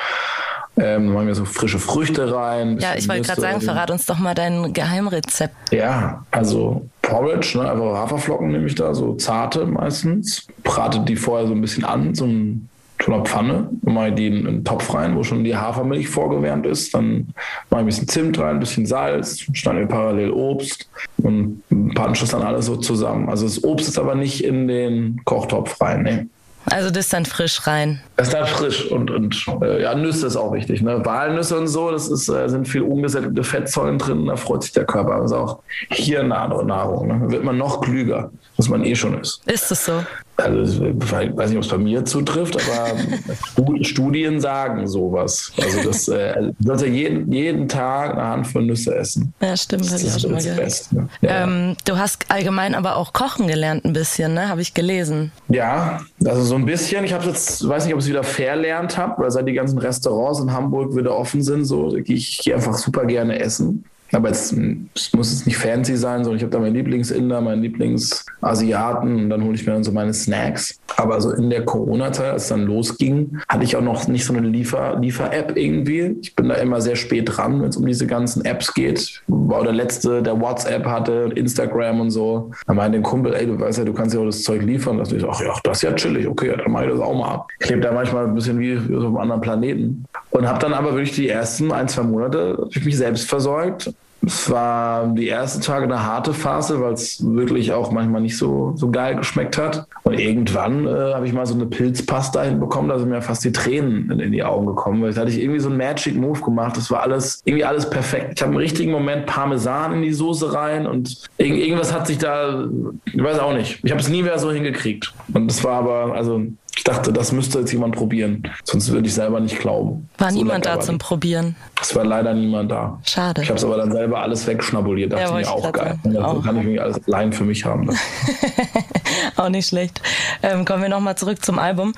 Ähm, 0.79 1.07
dann 1.07 1.15
machen 1.15 1.27
wir 1.27 1.35
so 1.35 1.47
frische 1.47 1.79
Früchte 1.79 2.35
rein. 2.35 2.79
Ja, 2.79 2.95
ich 2.97 3.09
wollte 3.09 3.23
gerade 3.23 3.41
sagen, 3.41 3.61
verrat 3.63 3.91
uns 3.91 4.05
doch 4.05 4.19
mal 4.19 4.35
dein 4.35 4.75
Geheimrezept. 4.75 5.73
Ja, 5.73 6.25
also 6.31 6.87
Porridge, 7.01 7.57
ne, 7.57 7.71
einfach 7.71 7.95
Haferflocken 7.95 8.51
nehme 8.51 8.67
ich 8.67 8.75
da, 8.75 8.93
so 8.95 9.15
zarte 9.15 9.65
meistens. 9.65 10.47
Brate 10.63 11.01
die 11.01 11.17
vorher 11.17 11.47
so 11.47 11.55
ein 11.55 11.63
bisschen 11.63 11.85
an, 11.85 12.15
so 12.15 12.27
ein 12.27 12.69
so 13.05 13.13
einer 13.13 13.25
Pfanne, 13.25 13.69
mache 13.83 14.09
ich 14.09 14.15
die 14.15 14.27
in 14.27 14.47
einen 14.47 14.65
Topf 14.65 14.93
rein, 14.95 15.17
wo 15.17 15.23
schon 15.23 15.45
die 15.45 15.57
Hafermilch 15.57 16.09
vorgewärmt 16.09 16.67
ist. 16.67 16.95
Dann 16.95 17.29
mache 17.71 17.81
ich 17.81 17.85
ein 17.85 17.87
bisschen 17.87 18.09
Zimt 18.09 18.39
rein, 18.39 18.57
ein 18.57 18.61
bisschen 18.61 18.87
Salz, 18.87 19.47
schneide 19.53 19.87
parallel 19.87 20.31
Obst 20.31 20.89
und 21.19 21.63
punch 21.95 22.21
das 22.21 22.31
dann 22.31 22.43
alles 22.43 22.67
so 22.67 22.77
zusammen. 22.77 23.29
Also 23.29 23.45
das 23.45 23.63
Obst 23.63 23.89
ist 23.89 23.99
aber 23.99 24.15
nicht 24.15 24.43
in 24.45 24.69
den 24.69 25.21
Kochtopf 25.25 25.81
rein. 25.81 26.03
Nee. 26.03 26.27
Also 26.73 26.91
das 26.91 27.05
ist 27.07 27.13
dann 27.13 27.25
frisch 27.25 27.67
rein. 27.69 28.01
Das 28.17 28.29
ist 28.29 28.35
dann 28.35 28.47
frisch 28.47 28.91
und, 28.91 29.11
und 29.11 29.47
äh, 29.63 29.83
ja, 29.83 29.95
Nüsse 29.95 30.27
ist 30.27 30.37
auch 30.37 30.53
wichtig. 30.53 30.83
Ne? 30.83 31.05
Walnüsse 31.05 31.59
und 31.59 31.69
so, 31.69 31.93
das 31.93 32.09
ist, 32.09 32.29
äh, 32.29 32.49
sind 32.49 32.67
viel 32.67 32.83
ungesättigte 32.83 33.45
Fettsäuren 33.45 33.99
drin, 33.99 34.27
da 34.27 34.37
freut 34.37 34.65
sich 34.65 34.73
der 34.73 34.85
Körper. 34.85 35.19
Das 35.19 35.31
ist 35.31 35.37
auch 35.37 35.61
Hirnnahrung. 35.91 37.07
Ne? 37.07 37.21
Da 37.23 37.31
wird 37.31 37.45
man 37.45 37.57
noch 37.57 37.81
klüger, 37.81 38.33
was 38.57 38.69
man 38.69 38.85
eh 38.85 38.97
schon 38.97 39.21
ist. 39.21 39.41
Ist 39.47 39.71
es 39.71 39.85
so? 39.85 40.03
Also 40.37 40.85
ich 40.85 41.13
weiß 41.13 41.49
nicht, 41.51 41.57
ob 41.57 41.65
es 41.65 41.69
bei 41.69 41.79
mir 41.79 42.05
zutrifft, 42.05 42.57
aber 42.57 43.85
Studien 43.85 44.41
sagen 44.41 44.87
sowas. 44.87 45.53
Also 45.63 45.83
das 45.83 46.09
äh, 46.09 46.53
sollte 46.59 46.87
jeden, 46.87 47.33
jeden 47.33 47.69
Tag 47.69 48.13
eine 48.13 48.25
Handvoll 48.25 48.65
Nüsse 48.65 48.95
essen. 48.95 49.33
Ja, 49.41 49.57
stimmt, 49.57 49.91
das 49.91 50.03
ist 50.03 50.25
das 50.25 50.57
Beste. 50.57 50.95
Ne? 50.95 51.09
Ja, 51.23 51.45
ähm, 51.45 51.77
du 51.87 51.97
hast 51.97 52.31
allgemein 52.31 52.75
aber 52.75 52.97
auch 52.97 53.13
kochen 53.15 53.47
gelernt 53.47 53.85
ein 53.85 53.95
bisschen, 53.95 54.35
ne? 54.35 54.49
Habe 54.49 54.61
ich 54.61 54.75
gelesen. 54.75 55.33
Ja, 55.49 56.01
also 56.25 56.43
so 56.43 56.55
ein 56.57 56.67
bisschen. 56.67 57.05
Ich 57.05 57.15
habe 57.15 57.25
jetzt, 57.25 57.67
weiß 57.67 57.87
nicht, 57.87 57.95
ob 57.95 58.01
ich 58.01 58.07
es 58.07 58.11
wieder 58.11 58.23
verlernt 58.23 58.99
habe, 58.99 59.23
weil 59.23 59.31
seit 59.31 59.49
die 59.49 59.55
ganzen 59.55 59.79
Restaurants 59.79 60.41
in 60.41 60.53
Hamburg 60.53 60.95
wieder 60.95 61.17
offen 61.17 61.43
sind, 61.43 61.65
so 61.65 61.89
gehe 61.89 62.17
ich 62.17 62.41
geh 62.45 62.53
einfach 62.53 62.75
super 62.75 63.07
gerne 63.07 63.39
essen. 63.39 63.85
Aber 64.13 64.29
jetzt, 64.29 64.55
es 64.95 65.13
muss 65.13 65.33
jetzt 65.33 65.47
nicht 65.47 65.59
fancy 65.59 65.97
sein, 65.97 66.25
sondern 66.25 66.37
ich 66.37 66.43
habe 66.43 66.53
da 66.53 66.59
meinen 66.59 66.75
Lieblingsinder, 66.75 67.41
meinen 67.41 67.63
Lieblingsasiaten 67.63 69.25
und 69.25 69.31
dann 69.31 69.43
hole 69.43 69.55
ich 69.55 69.67
mir 69.67 69.73
dann 69.73 69.85
so 69.85 69.93
meine 69.93 70.15
Snacks. 70.15 70.79
Aber 70.97 71.21
so 71.21 71.33
in 71.33 71.51
der 71.51 71.65
Corona-Zeit, 71.65 72.33
als 72.33 72.45
es 72.45 72.49
dann 72.49 72.67
losging, 72.67 73.39
hatte 73.49 73.65
ich 73.65 73.77
auch 73.77 73.83
noch 73.83 74.07
nicht 74.09 74.25
so 74.25 74.33
eine 74.33 74.47
Liefer-App 74.47 75.01
Liefer 75.01 75.57
irgendwie. 75.57 76.17
Ich 76.23 76.35
bin 76.35 76.49
da 76.49 76.55
immer 76.57 76.81
sehr 76.81 76.97
spät 76.97 77.37
dran, 77.37 77.61
wenn 77.61 77.69
es 77.69 77.77
um 77.77 77.87
diese 77.87 78.07
ganzen 78.07 78.45
Apps 78.45 78.73
geht. 78.75 79.23
War 79.27 79.63
der 79.65 79.73
letzte, 79.73 80.23
der 80.23 80.41
WhatsApp 80.41 80.87
hatte, 80.87 81.31
Instagram 81.35 82.01
und 82.01 82.11
so. 82.11 82.51
Da 82.67 82.75
meinte 82.75 82.99
ein 82.99 83.03
Kumpel, 83.03 83.35
ey, 83.35 83.47
du 83.47 83.59
weißt 83.59 83.79
ja, 83.79 83.85
du 83.85 83.93
kannst 83.93 84.15
ja 84.15 84.21
auch 84.21 84.27
das 84.27 84.43
Zeug 84.43 84.63
liefern. 84.63 84.99
Da 84.99 85.05
ich, 85.05 85.25
ach 85.25 85.41
ja, 85.41 85.55
das 85.63 85.79
ist 85.79 85.83
ja 85.83 85.93
chillig. 85.93 86.27
Okay, 86.27 86.55
dann 86.57 86.71
mache 86.71 86.87
ich 86.87 86.93
das 86.93 87.01
auch 87.01 87.15
mal 87.15 87.35
ab. 87.35 87.49
Ich 87.61 87.69
lebe 87.69 87.81
da 87.81 87.93
manchmal 87.93 88.27
ein 88.27 88.35
bisschen 88.35 88.59
wie, 88.59 88.77
so 88.77 89.07
einem 89.07 89.17
anderen 89.17 89.41
Planeten. 89.41 90.05
Und 90.37 90.47
habe 90.47 90.59
dann 90.59 90.75
aber 90.75 90.93
wirklich 90.93 91.15
die 91.15 91.31
ersten 91.31 91.73
ein, 91.73 91.89
zwei 91.89 92.03
Monate 92.03 92.69
mich 92.85 92.97
selbst 92.97 93.27
versorgt 93.27 93.91
es 94.27 94.51
war 94.51 95.07
die 95.09 95.29
ersten 95.29 95.61
Tage 95.61 95.85
eine 95.85 96.03
harte 96.03 96.35
Phase, 96.35 96.81
weil 96.81 96.95
es 96.95 97.25
wirklich 97.25 97.73
auch 97.73 97.93
manchmal 97.93 98.21
nicht 98.21 98.37
so, 98.37 98.73
so 98.75 98.91
geil 98.91 99.15
geschmeckt 99.15 99.57
hat. 99.57 99.87
Und 100.03 100.19
irgendwann 100.19 100.87
äh, 100.87 101.15
habe 101.15 101.27
ich 101.27 101.33
mal 101.33 101.47
so 101.47 101.55
eine 101.55 101.67
Pilzpasta 101.67 102.43
hinbekommen, 102.43 102.89
da 102.89 102.99
sind 102.99 103.09
mir 103.09 103.23
fast 103.23 103.45
die 103.45 103.53
Tränen 103.53 104.11
in, 104.11 104.19
in 104.19 104.33
die 104.33 104.43
Augen 104.43 104.67
gekommen. 104.67 105.03
Da 105.03 105.21
hatte 105.21 105.31
ich 105.31 105.41
irgendwie 105.41 105.61
so 105.61 105.69
einen 105.69 105.79
Magic 105.79 106.17
Move 106.17 106.41
gemacht. 106.41 106.77
Das 106.77 106.91
war 106.91 107.03
alles, 107.03 107.41
irgendwie 107.45 107.65
alles 107.65 107.89
perfekt. 107.89 108.33
Ich 108.37 108.43
habe 108.43 108.53
im 108.53 108.59
richtigen 108.59 108.91
Moment 108.91 109.27
Parmesan 109.27 109.95
in 109.95 110.03
die 110.03 110.13
Soße 110.13 110.53
rein 110.53 110.87
und 110.87 111.25
irgend, 111.39 111.61
irgendwas 111.61 111.93
hat 111.93 112.09
sich 112.09 112.19
da, 112.19 112.67
ich 113.05 113.23
weiß 113.23 113.39
auch 113.39 113.53
nicht. 113.53 113.79
Ich 113.85 113.91
habe 113.93 114.01
es 114.01 114.09
nie 114.09 114.23
mehr 114.23 114.39
so 114.39 114.51
hingekriegt. 114.51 115.13
Und 115.33 115.49
das 115.49 115.63
war 115.63 115.75
aber, 115.75 116.15
also 116.15 116.43
Ich 116.77 116.85
dachte, 116.85 117.11
das 117.13 117.33
müsste 117.33 117.61
jetzt 117.61 117.73
jemand 117.73 117.97
probieren. 117.97 118.43
Sonst 118.65 118.93
würde 118.93 119.07
ich 119.07 119.15
selber 119.15 119.41
nicht 119.41 119.59
glauben. 119.59 120.09
War 120.19 120.31
so 120.31 120.37
niemand 120.37 120.67
da 120.67 120.79
zum 120.79 120.99
Probieren? 120.99 121.57
Es 121.81 121.95
war 121.97 122.05
leider 122.05 122.35
niemand 122.35 122.71
da. 122.71 123.01
Schade. 123.05 123.43
Ich 123.43 123.49
habe 123.49 123.59
es 123.59 123.65
aber 123.65 123.79
dann 123.79 123.91
selber 123.91 124.21
alles 124.21 124.47
wegschnabuliert. 124.47 125.13
Dachte 125.13 125.25
ja, 125.25 125.33
mir 125.33 125.51
auch 125.51 125.73
geil. 125.73 125.99
Dann 126.05 126.17
auch. 126.19 126.45
kann 126.45 126.57
ich 126.57 126.63
irgendwie 126.63 126.81
alles 126.81 127.01
allein 127.07 127.33
für 127.33 127.45
mich 127.45 127.65
haben. 127.65 127.89
Auch 129.37 129.49
nicht 129.49 129.69
schlecht. 129.69 130.01
Ähm, 130.43 130.65
kommen 130.65 130.83
wir 130.83 130.89
nochmal 130.89 131.17
zurück 131.17 131.45
zum 131.45 131.59
Album. 131.59 131.93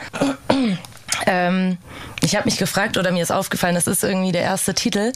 Ähm, 1.27 1.79
ich 2.23 2.37
habe 2.37 2.47
mich 2.47 2.59
gefragt 2.59 2.97
oder 2.97 3.11
mir 3.11 3.23
ist 3.23 3.31
aufgefallen, 3.31 3.75
das 3.75 3.87
ist 3.87 4.05
irgendwie 4.05 4.33
der 4.33 4.43
erste 4.43 4.75
Titel, 4.75 5.13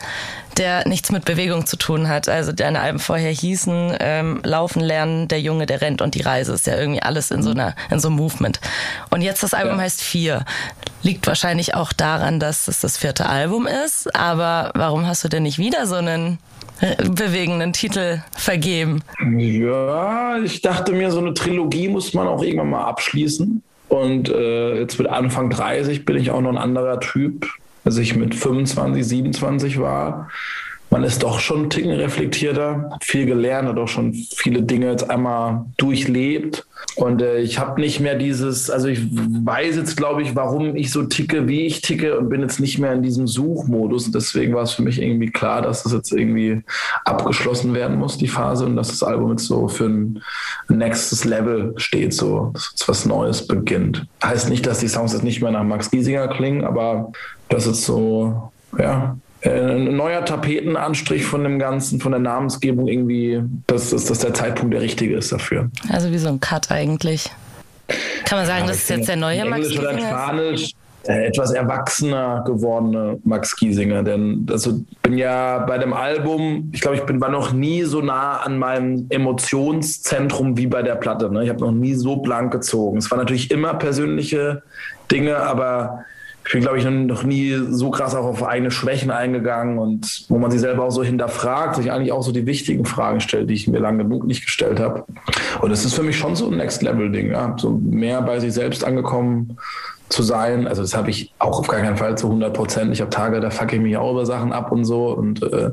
der 0.57 0.87
nichts 0.89 1.11
mit 1.11 1.25
Bewegung 1.25 1.67
zu 1.67 1.77
tun 1.77 2.09
hat. 2.09 2.29
Also 2.29 2.53
deine 2.53 2.81
Alben 2.81 2.99
vorher 2.99 3.31
hießen 3.31 3.97
ähm, 4.01 4.41
Laufen 4.45 4.81
lernen, 4.81 5.29
der 5.29 5.41
Junge, 5.41 5.67
der 5.67 5.81
rennt 5.81 6.03
und 6.03 6.15
die 6.15 6.23
Reise 6.23 6.53
ist 6.53 6.67
ja 6.67 6.77
irgendwie 6.77 7.03
alles 7.03 7.31
in 7.31 7.43
so 7.43 7.51
einer 7.51 7.75
in 7.91 8.01
so 8.01 8.09
einem 8.09 8.17
Movement. 8.17 8.61
Und 9.11 9.23
jetzt 9.23 9.43
das 9.43 9.55
Album 9.55 9.77
ja. 9.77 9.83
heißt 9.83 10.03
Vier. 10.03 10.45
Liegt 11.03 11.27
wahrscheinlich 11.27 11.75
auch 11.75 11.93
daran, 11.93 12.39
dass 12.39 12.69
es 12.69 12.81
das 12.81 12.97
vierte 12.97 13.27
Album 13.27 13.67
ist. 13.67 14.15
Aber 14.15 14.71
warum 14.75 15.07
hast 15.07 15.25
du 15.25 15.29
denn 15.29 15.43
nicht 15.43 15.59
wieder 15.59 15.87
so 15.87 15.97
einen 15.97 16.39
äh, 16.81 16.97
bewegenden 17.05 17.73
Titel 17.73 18.23
vergeben? 18.37 19.03
Ja, 19.37 20.39
ich 20.39 20.63
dachte 20.63 20.93
mir, 20.93 21.11
so 21.11 21.19
eine 21.19 21.35
Trilogie 21.35 21.89
muss 21.89 22.15
man 22.15 22.29
auch 22.29 22.43
irgendwann 22.43 22.71
mal 22.71 22.85
abschließen. 22.85 23.63
Und 23.93 24.31
äh, 24.31 24.79
jetzt 24.81 24.99
mit 24.99 25.07
Anfang 25.07 25.51
30 25.51 26.07
bin 26.07 26.17
ich 26.17 26.31
auch 26.31 26.41
noch 26.41 26.49
ein 26.49 26.57
anderer 26.57 26.99
Typ, 26.99 27.47
als 27.85 27.99
ich 27.99 28.17
mit 28.17 28.35
25, 28.35 29.07
27 29.07 29.81
war. 29.81 30.31
Man 30.93 31.05
ist 31.05 31.23
doch 31.23 31.41
schon 31.41 31.63
ein 31.63 31.71
Ticken 31.71 31.93
reflektierter, 31.93 32.99
viel 33.01 33.25
gelernt, 33.25 33.67
hat 33.67 33.79
auch 33.79 33.89
schon 33.89 34.13
viele 34.13 34.63
Dinge 34.63 34.91
jetzt 34.91 35.09
einmal 35.09 35.65
durchlebt. 35.79 36.67
Und 36.97 37.23
äh, 37.23 37.39
ich 37.39 37.59
habe 37.59 37.81
nicht 37.81 38.01
mehr 38.01 38.15
dieses, 38.15 38.69
also 38.69 38.89
ich 38.89 39.01
weiß 39.11 39.77
jetzt, 39.77 39.97
glaube 39.97 40.21
ich, 40.21 40.37
warum 40.37 40.77
ich 40.77 40.91
so 40.91 41.05
ticke, 41.05 41.49
wie 41.49 41.63
ich 41.63 41.81
ticke 41.81 42.19
und 42.19 42.29
bin 42.29 42.43
jetzt 42.43 42.61
nicht 42.61 42.79
mehr 42.79 42.93
in 42.93 43.03
diesem 43.03 43.27
Suchmodus. 43.27 44.11
Deswegen 44.11 44.53
war 44.53 44.65
es 44.65 44.73
für 44.73 44.83
mich 44.83 45.01
irgendwie 45.01 45.31
klar, 45.31 45.63
dass 45.63 45.83
das 45.83 45.95
jetzt 45.95 46.13
irgendwie 46.13 46.61
abgeschlossen 47.07 47.73
werden 47.73 47.97
muss, 47.97 48.19
die 48.19 48.29
Phase, 48.29 48.67
und 48.67 48.77
dass 48.77 48.89
das 48.89 49.03
Album 49.03 49.31
jetzt 49.31 49.47
so 49.47 49.69
für 49.69 49.87
ein 49.87 50.23
nächstes 50.69 51.25
Level 51.25 51.73
steht, 51.79 52.13
so 52.13 52.51
dass 52.53 52.69
jetzt 52.73 52.87
was 52.87 53.07
Neues 53.07 53.47
beginnt. 53.47 54.07
Heißt 54.23 54.51
nicht, 54.51 54.67
dass 54.67 54.81
die 54.81 54.89
Songs 54.89 55.15
jetzt 55.15 55.25
nicht 55.25 55.41
mehr 55.41 55.53
nach 55.53 55.65
Max 55.65 55.91
Giesinger 55.91 56.29
klingen, 56.29 56.65
aber 56.65 57.13
das 57.49 57.67
ist 57.67 57.87
so, 57.87 58.53
ja, 58.79 59.17
äh, 59.43 59.51
ein 59.51 59.97
neuer 59.97 60.25
Tapetenanstrich 60.25 61.25
von 61.25 61.45
dem 61.45 61.59
Ganzen, 61.59 62.01
von 62.01 62.13
der 62.13 62.21
Namensgebung 62.21 62.89
irgendwie, 62.89 63.43
dass, 63.67 63.91
dass, 63.91 64.07
dass 64.07 64.21
der 64.21 64.35
Zeitpunkt 64.35 64.73
der 64.75 64.81
richtige 64.81 65.17
ist 65.17 65.33
dafür. 65.33 65.71
Also 65.91 66.11
wie 66.11 66.19
so 66.19 66.29
ein 66.29 66.41
Cut 66.41 66.71
eigentlich. 66.71 67.31
Kann 68.25 68.39
man 68.39 68.47
sagen, 68.47 68.63
ja, 68.63 68.69
das 68.69 68.79
ist 68.79 68.91
jetzt 68.91 69.09
der 69.09 69.17
neue 69.17 69.45
Max 69.45 69.67
Englisch? 69.67 69.79
Oder 69.79 69.99
Spanisch, 69.99 70.73
äh, 71.05 71.27
etwas 71.27 71.51
erwachsener 71.51 72.45
gewordene 72.47 73.19
Max 73.25 73.57
Giesinger. 73.57 74.05
Denn 74.05 74.47
also 74.51 74.81
bin 75.03 75.19
ja 75.19 75.59
bei 75.59 75.79
dem 75.79 75.93
Album, 75.93 76.71
ich 76.73 76.81
glaube, 76.81 76.97
ich 76.97 77.03
bin 77.03 77.21
war 77.21 77.31
noch 77.31 77.53
nie 77.53 77.83
so 77.83 78.01
nah 78.01 78.37
an 78.39 78.59
meinem 78.59 79.07
Emotionszentrum 79.11 80.57
wie 80.57 80.69
bei 80.69 80.83
der 80.83 80.95
Platte. 80.95 81.31
Ne? 81.31 81.43
Ich 81.43 81.51
habe 81.51 81.61
noch 81.61 81.73
nie 81.73 81.95
so 81.95 82.17
blank 82.17 82.53
gezogen. 82.53 82.99
Es 82.99 83.11
waren 83.11 83.19
natürlich 83.19 83.51
immer 83.51 83.75
persönliche 83.75 84.63
Dinge, 85.11 85.39
aber 85.39 86.05
ich 86.45 86.53
bin, 86.53 86.61
glaube 86.61 86.79
ich, 86.79 86.85
noch 86.85 87.23
nie 87.23 87.57
so 87.71 87.91
krass 87.91 88.15
auch 88.15 88.25
auf 88.25 88.43
eigene 88.43 88.71
Schwächen 88.71 89.11
eingegangen 89.11 89.79
und 89.79 90.25
wo 90.29 90.39
man 90.39 90.51
sich 90.51 90.61
selber 90.61 90.85
auch 90.85 90.91
so 90.91 91.05
hinterfragt, 91.05 91.77
sich 91.77 91.93
eigentlich 91.93 92.13
auch 92.13 92.23
so 92.23 92.33
die 92.33 92.47
wichtigen 92.47 92.85
Fragen 92.85 93.21
stellt, 93.21 93.49
die 93.49 93.55
ich 93.55 93.69
mir 93.69 93.79
lange 93.79 94.03
genug 94.03 94.27
nicht 94.27 94.45
gestellt 94.45 94.81
habe. 94.81 95.05
Und 95.61 95.71
es 95.71 95.85
ist 95.85 95.95
für 95.95 96.03
mich 96.03 96.19
schon 96.19 96.35
so 96.35 96.49
ein 96.49 96.57
Next-Level-Ding, 96.57 97.31
ja? 97.31 97.55
so 97.59 97.71
mehr 97.71 98.23
bei 98.23 98.41
sich 98.41 98.53
selbst 98.53 98.85
angekommen 98.85 99.57
zu 100.09 100.23
sein. 100.23 100.67
Also 100.67 100.83
das 100.83 100.97
habe 100.97 101.11
ich 101.11 101.33
auch 101.39 101.61
auf 101.61 101.69
gar 101.69 101.81
keinen 101.81 101.97
Fall 101.97 102.19
zu 102.19 102.27
100 102.27 102.53
Prozent. 102.53 102.93
Ich 102.93 103.01
habe 103.01 103.11
Tage, 103.11 103.41
da 103.41 103.51
fucke 103.51 103.77
ich 103.77 103.83
mich 103.83 103.97
auch 103.97 104.13
über 104.13 104.27
Sachen 104.27 104.53
ab 104.53 104.73
und 104.73 104.85
so 104.85 105.09
und 105.09 105.43
äh, 105.43 105.71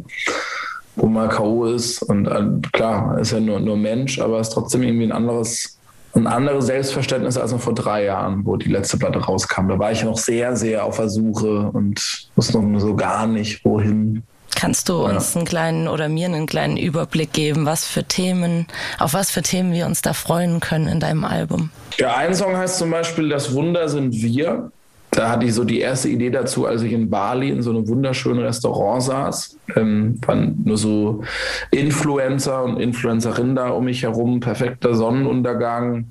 wo 0.95 1.07
man 1.07 1.29
K.O. 1.29 1.65
ist 1.65 2.03
und 2.03 2.27
äh, 2.27 2.43
klar, 2.73 3.17
ist 3.19 3.31
ja 3.31 3.39
nur, 3.39 3.59
nur 3.59 3.77
Mensch, 3.77 4.19
aber 4.19 4.39
es 4.39 4.49
ist 4.49 4.53
trotzdem 4.53 4.83
irgendwie 4.83 5.05
ein 5.05 5.11
anderes 5.11 5.78
ein 6.15 6.27
anderes 6.27 6.65
Selbstverständnis 6.65 7.37
als 7.37 7.51
noch 7.51 7.59
vor 7.59 7.73
drei 7.73 8.05
Jahren, 8.05 8.45
wo 8.45 8.55
die 8.57 8.69
letzte 8.69 8.97
Platte 8.97 9.19
rauskam. 9.19 9.67
Da 9.67 9.79
war 9.79 9.91
ich 9.91 10.03
noch 10.03 10.17
sehr, 10.17 10.55
sehr 10.55 10.85
auf 10.85 10.97
der 10.97 11.09
Suche 11.09 11.69
und 11.73 12.29
wusste 12.35 12.61
noch 12.61 12.79
so 12.79 12.95
gar 12.95 13.27
nicht, 13.27 13.63
wohin. 13.63 14.23
Kannst 14.55 14.89
du 14.89 15.05
uns 15.05 15.33
ja. 15.33 15.39
einen 15.39 15.47
kleinen 15.47 15.87
oder 15.87 16.09
mir 16.09 16.25
einen 16.25 16.47
kleinen 16.47 16.75
Überblick 16.75 17.31
geben, 17.31 17.65
was 17.65 17.85
für 17.85 18.03
Themen, 18.03 18.67
auf 18.97 19.13
was 19.13 19.31
für 19.31 19.41
Themen 19.41 19.71
wir 19.71 19.85
uns 19.85 20.01
da 20.01 20.13
freuen 20.13 20.59
können 20.59 20.87
in 20.87 20.99
deinem 20.99 21.23
Album? 21.23 21.69
Ja, 21.97 22.15
ein 22.15 22.33
Song 22.33 22.57
heißt 22.57 22.77
zum 22.77 22.91
Beispiel 22.91 23.29
Das 23.29 23.53
Wunder 23.53 23.87
sind 23.87 24.13
wir 24.13 24.71
da 25.11 25.29
hatte 25.31 25.45
ich 25.45 25.53
so 25.53 25.63
die 25.63 25.79
erste 25.79 26.07
Idee 26.09 26.29
dazu, 26.29 26.65
als 26.65 26.81
ich 26.83 26.93
in 26.93 27.09
Bali 27.09 27.49
in 27.49 27.61
so 27.61 27.71
einem 27.71 27.87
wunderschönen 27.87 28.39
Restaurant 28.39 29.03
saß. 29.03 29.57
Ähm, 29.75 30.19
waren 30.25 30.61
nur 30.63 30.77
so 30.77 31.23
Influencer 31.71 32.63
und 32.63 32.79
Influencerinnen 32.79 33.55
da 33.55 33.69
um 33.69 33.85
mich 33.85 34.03
herum, 34.03 34.39
perfekter 34.39 34.93
Sonnenuntergang, 34.93 36.05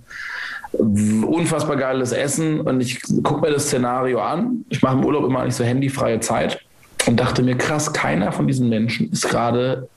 unfassbar 0.73 1.77
geiles 1.77 2.13
Essen. 2.13 2.61
Und 2.61 2.81
ich 2.81 3.01
gucke 3.23 3.41
mir 3.41 3.53
das 3.53 3.67
Szenario 3.67 4.21
an. 4.21 4.65
Ich 4.69 4.83
mache 4.83 4.97
im 4.97 5.05
Urlaub 5.05 5.25
immer 5.25 5.45
nicht 5.45 5.55
so 5.55 5.65
handyfreie 5.65 6.19
Zeit 6.21 6.61
und 7.07 7.19
dachte 7.21 7.43
mir, 7.43 7.57
krass, 7.57 7.93
keiner 7.93 8.33
von 8.33 8.49
diesen 8.49 8.69
Menschen 8.69 9.13
ist 9.13 9.29
gerade 9.29 9.89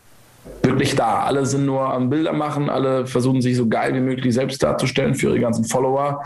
wirklich 0.64 0.96
da. 0.96 1.24
Alle 1.24 1.46
sind 1.46 1.66
nur 1.66 1.92
am 1.92 2.10
Bilder 2.10 2.34
machen, 2.34 2.70
alle 2.70 3.08
versuchen 3.08 3.42
sich 3.42 3.58
so 3.58 3.68
geil 3.68 3.94
wie 3.96 4.00
möglich 4.00 4.34
selbst 4.34 4.62
darzustellen 4.62 5.16
für 5.16 5.28
ihre 5.28 5.40
ganzen 5.40 5.66
Follower. 5.66 6.24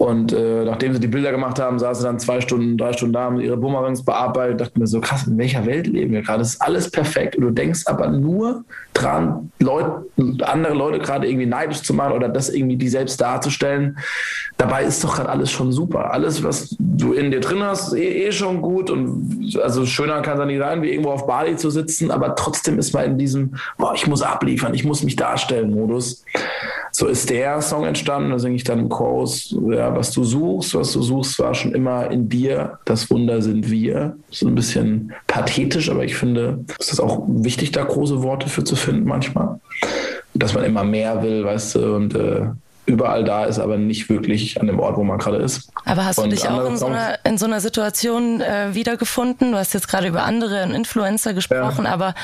Und 0.00 0.32
äh, 0.32 0.64
nachdem 0.64 0.94
sie 0.94 0.98
die 0.98 1.08
Bilder 1.08 1.30
gemacht 1.30 1.58
haben, 1.58 1.78
saßen 1.78 2.06
dann 2.06 2.18
zwei 2.18 2.40
Stunden, 2.40 2.78
drei 2.78 2.94
Stunden 2.94 3.12
da, 3.12 3.24
haben 3.24 3.38
ihre 3.38 3.58
Boomerangs 3.58 4.02
bearbeitet, 4.02 4.58
dachte 4.58 4.80
mir 4.80 4.86
so, 4.86 4.98
krass, 4.98 5.26
in 5.26 5.36
welcher 5.36 5.66
Welt 5.66 5.86
leben 5.88 6.14
wir 6.14 6.22
gerade? 6.22 6.40
Es 6.40 6.54
ist 6.54 6.62
alles 6.62 6.90
perfekt 6.90 7.36
und 7.36 7.42
du 7.42 7.50
denkst 7.50 7.82
aber 7.84 8.08
nur 8.08 8.64
dran, 8.94 9.52
Leute, 9.58 10.06
andere 10.40 10.72
Leute 10.72 11.00
gerade 11.00 11.28
irgendwie 11.28 11.44
neidisch 11.44 11.82
zu 11.82 11.92
machen 11.92 12.14
oder 12.14 12.30
das 12.30 12.48
irgendwie 12.48 12.78
die 12.78 12.88
selbst 12.88 13.20
darzustellen. 13.20 13.98
Dabei 14.56 14.84
ist 14.84 15.04
doch 15.04 15.16
gerade 15.16 15.28
alles 15.28 15.50
schon 15.50 15.70
super. 15.70 16.14
Alles, 16.14 16.42
was 16.42 16.74
du 16.78 17.12
in 17.12 17.30
dir 17.30 17.40
drin 17.40 17.62
hast, 17.62 17.92
eh, 17.92 18.26
eh 18.26 18.32
schon 18.32 18.62
gut 18.62 18.88
und 18.88 19.54
also 19.62 19.84
schöner 19.84 20.22
kann 20.22 20.40
es 20.40 20.46
nicht 20.46 20.60
sein, 20.60 20.80
wie 20.80 20.92
irgendwo 20.92 21.10
auf 21.10 21.26
Bali 21.26 21.56
zu 21.56 21.68
sitzen, 21.68 22.10
aber 22.10 22.34
trotzdem 22.36 22.78
ist 22.78 22.94
man 22.94 23.04
in 23.04 23.18
diesem, 23.18 23.56
boah, 23.76 23.92
ich 23.94 24.06
muss 24.06 24.22
abliefern, 24.22 24.72
ich 24.72 24.84
muss 24.84 25.02
mich 25.02 25.16
darstellen 25.16 25.74
Modus. 25.74 26.24
So 27.00 27.06
ist 27.06 27.30
der 27.30 27.62
Song 27.62 27.86
entstanden. 27.86 28.30
Da 28.30 28.38
singe 28.38 28.56
ich 28.56 28.64
dann 28.64 28.78
im 28.78 28.90
Chorus, 28.90 29.56
ja, 29.70 29.96
was 29.96 30.10
du 30.10 30.22
suchst, 30.22 30.74
was 30.74 30.92
du 30.92 31.00
suchst, 31.00 31.38
war 31.38 31.54
schon 31.54 31.74
immer 31.74 32.10
in 32.10 32.28
dir. 32.28 32.78
Das 32.84 33.10
Wunder 33.10 33.40
sind 33.40 33.70
wir. 33.70 34.18
So 34.30 34.46
ein 34.46 34.54
bisschen 34.54 35.14
pathetisch, 35.26 35.90
aber 35.90 36.04
ich 36.04 36.14
finde, 36.14 36.62
es 36.78 36.92
ist 36.92 37.00
auch 37.00 37.24
wichtig, 37.26 37.72
da 37.72 37.84
große 37.84 38.22
Worte 38.22 38.50
für 38.50 38.64
zu 38.64 38.76
finden 38.76 39.08
manchmal. 39.08 39.58
Dass 40.34 40.52
man 40.52 40.64
immer 40.64 40.84
mehr 40.84 41.22
will, 41.22 41.42
weißt 41.42 41.76
du, 41.76 41.96
und 41.96 42.14
äh, 42.14 42.48
überall 42.84 43.24
da 43.24 43.46
ist, 43.46 43.58
aber 43.58 43.78
nicht 43.78 44.10
wirklich 44.10 44.60
an 44.60 44.66
dem 44.66 44.78
Ort, 44.78 44.98
wo 44.98 45.02
man 45.02 45.16
gerade 45.16 45.38
ist. 45.38 45.72
Aber 45.86 46.04
hast 46.04 46.18
du 46.18 46.28
dich 46.28 46.46
auch 46.46 46.66
in 46.66 46.76
so, 46.76 46.84
einer, 46.84 47.18
in 47.24 47.38
so 47.38 47.46
einer 47.46 47.62
Situation 47.62 48.42
äh, 48.42 48.74
wiedergefunden? 48.74 49.52
Du 49.52 49.56
hast 49.56 49.72
jetzt 49.72 49.88
gerade 49.88 50.06
über 50.06 50.24
andere 50.24 50.64
Influencer 50.64 51.32
gesprochen, 51.32 51.86
ja. 51.86 51.92
aber 51.92 52.14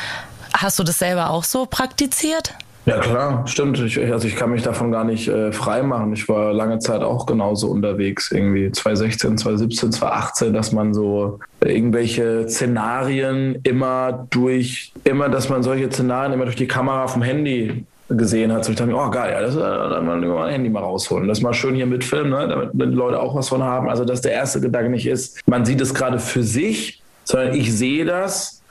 hast 0.52 0.78
du 0.78 0.82
das 0.82 0.98
selber 0.98 1.30
auch 1.30 1.44
so 1.44 1.64
praktiziert? 1.64 2.52
Ja 2.86 3.00
klar, 3.00 3.44
stimmt. 3.48 3.80
Ich, 3.80 4.00
also 4.00 4.28
ich 4.28 4.36
kann 4.36 4.52
mich 4.52 4.62
davon 4.62 4.92
gar 4.92 5.02
nicht 5.02 5.26
äh, 5.26 5.50
frei 5.50 5.82
machen. 5.82 6.12
Ich 6.12 6.28
war 6.28 6.52
lange 6.52 6.78
Zeit 6.78 7.02
auch 7.02 7.26
genauso 7.26 7.66
unterwegs, 7.66 8.30
irgendwie 8.30 8.70
2016, 8.70 9.38
2017, 9.38 9.90
2018, 9.90 10.54
dass 10.54 10.70
man 10.70 10.94
so 10.94 11.40
irgendwelche 11.60 12.48
Szenarien 12.48 13.58
immer 13.64 14.28
durch, 14.30 14.92
immer, 15.02 15.28
dass 15.28 15.48
man 15.48 15.64
solche 15.64 15.90
Szenarien 15.90 16.32
immer 16.32 16.44
durch 16.44 16.56
die 16.56 16.68
Kamera 16.68 17.08
vom 17.08 17.22
Handy 17.22 17.84
gesehen 18.08 18.52
hat. 18.52 18.64
So 18.64 18.70
ich 18.70 18.78
dachte 18.78 18.92
mir, 18.92 18.96
oh 18.96 19.10
geil, 19.10 19.32
ja, 19.32 19.40
das, 19.40 19.56
dann 19.56 20.06
mal 20.06 20.46
ein 20.46 20.52
Handy 20.52 20.70
mal 20.70 20.84
rausholen. 20.84 21.26
Das 21.26 21.40
mal 21.40 21.54
schön 21.54 21.74
hier 21.74 21.86
mitfilmen, 21.86 22.30
ne, 22.30 22.46
damit 22.46 22.92
die 22.92 22.96
Leute 22.96 23.18
auch 23.18 23.34
was 23.34 23.48
von 23.48 23.64
haben. 23.64 23.88
Also 23.88 24.04
dass 24.04 24.20
der 24.20 24.30
erste 24.30 24.60
Gedanke 24.60 24.90
nicht 24.90 25.08
ist, 25.08 25.40
man 25.48 25.64
sieht 25.64 25.80
es 25.80 25.92
gerade 25.92 26.20
für 26.20 26.44
sich, 26.44 27.02
sondern 27.24 27.52
ich 27.56 27.76
sehe 27.76 28.04
das 28.04 28.62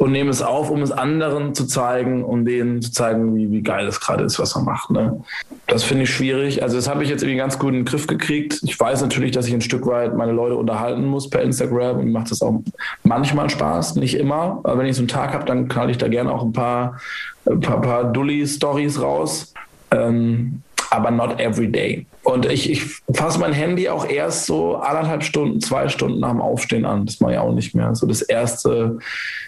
und 0.00 0.12
nehme 0.12 0.30
es 0.30 0.40
auf, 0.40 0.70
um 0.70 0.80
es 0.80 0.92
anderen 0.92 1.54
zu 1.54 1.66
zeigen, 1.66 2.24
um 2.24 2.46
denen 2.46 2.80
zu 2.80 2.90
zeigen, 2.90 3.34
wie, 3.36 3.50
wie 3.50 3.60
geil 3.60 3.86
es 3.86 4.00
gerade 4.00 4.24
ist, 4.24 4.38
was 4.38 4.54
man 4.54 4.64
macht. 4.64 4.90
Ne? 4.90 5.22
Das 5.66 5.84
finde 5.84 6.04
ich 6.04 6.10
schwierig. 6.10 6.62
Also 6.62 6.76
das 6.76 6.88
habe 6.88 7.04
ich 7.04 7.10
jetzt 7.10 7.22
irgendwie 7.22 7.36
ganz 7.36 7.58
gut 7.58 7.74
in 7.74 7.80
den 7.80 7.84
Griff 7.84 8.06
gekriegt. 8.06 8.62
Ich 8.62 8.80
weiß 8.80 9.02
natürlich, 9.02 9.32
dass 9.32 9.46
ich 9.46 9.52
ein 9.52 9.60
Stück 9.60 9.86
weit 9.86 10.16
meine 10.16 10.32
Leute 10.32 10.56
unterhalten 10.56 11.04
muss 11.04 11.28
per 11.28 11.42
Instagram 11.42 11.98
und 11.98 12.12
macht 12.12 12.30
das 12.30 12.40
auch 12.40 12.62
manchmal 13.02 13.50
Spaß, 13.50 13.96
nicht 13.96 14.14
immer. 14.14 14.60
Aber 14.62 14.78
wenn 14.78 14.86
ich 14.86 14.96
so 14.96 15.02
einen 15.02 15.08
Tag 15.08 15.34
habe, 15.34 15.44
dann 15.44 15.68
knall 15.68 15.90
ich 15.90 15.98
da 15.98 16.08
gerne 16.08 16.32
auch 16.32 16.44
ein 16.44 16.54
paar, 16.54 16.98
ein 17.44 17.60
paar, 17.60 17.82
paar 17.82 18.04
Dulli-Stories 18.10 19.02
raus. 19.02 19.52
Ähm, 19.90 20.62
aber 20.90 21.10
not 21.10 21.40
every 21.40 21.70
day. 21.70 22.06
Und 22.22 22.46
ich, 22.46 22.70
ich 22.70 22.84
fasse 23.14 23.38
mein 23.38 23.52
Handy 23.52 23.88
auch 23.88 24.06
erst 24.08 24.46
so 24.46 24.76
anderthalb 24.76 25.22
Stunden, 25.22 25.60
zwei 25.60 25.88
Stunden 25.88 26.20
nach 26.20 26.30
dem 26.30 26.40
Aufstehen 26.40 26.84
an. 26.84 27.06
Das 27.06 27.20
mache 27.20 27.32
ich 27.32 27.38
auch 27.38 27.52
nicht 27.52 27.74
mehr. 27.74 27.94
So 27.94 28.06
das 28.06 28.22
erste, 28.22 28.98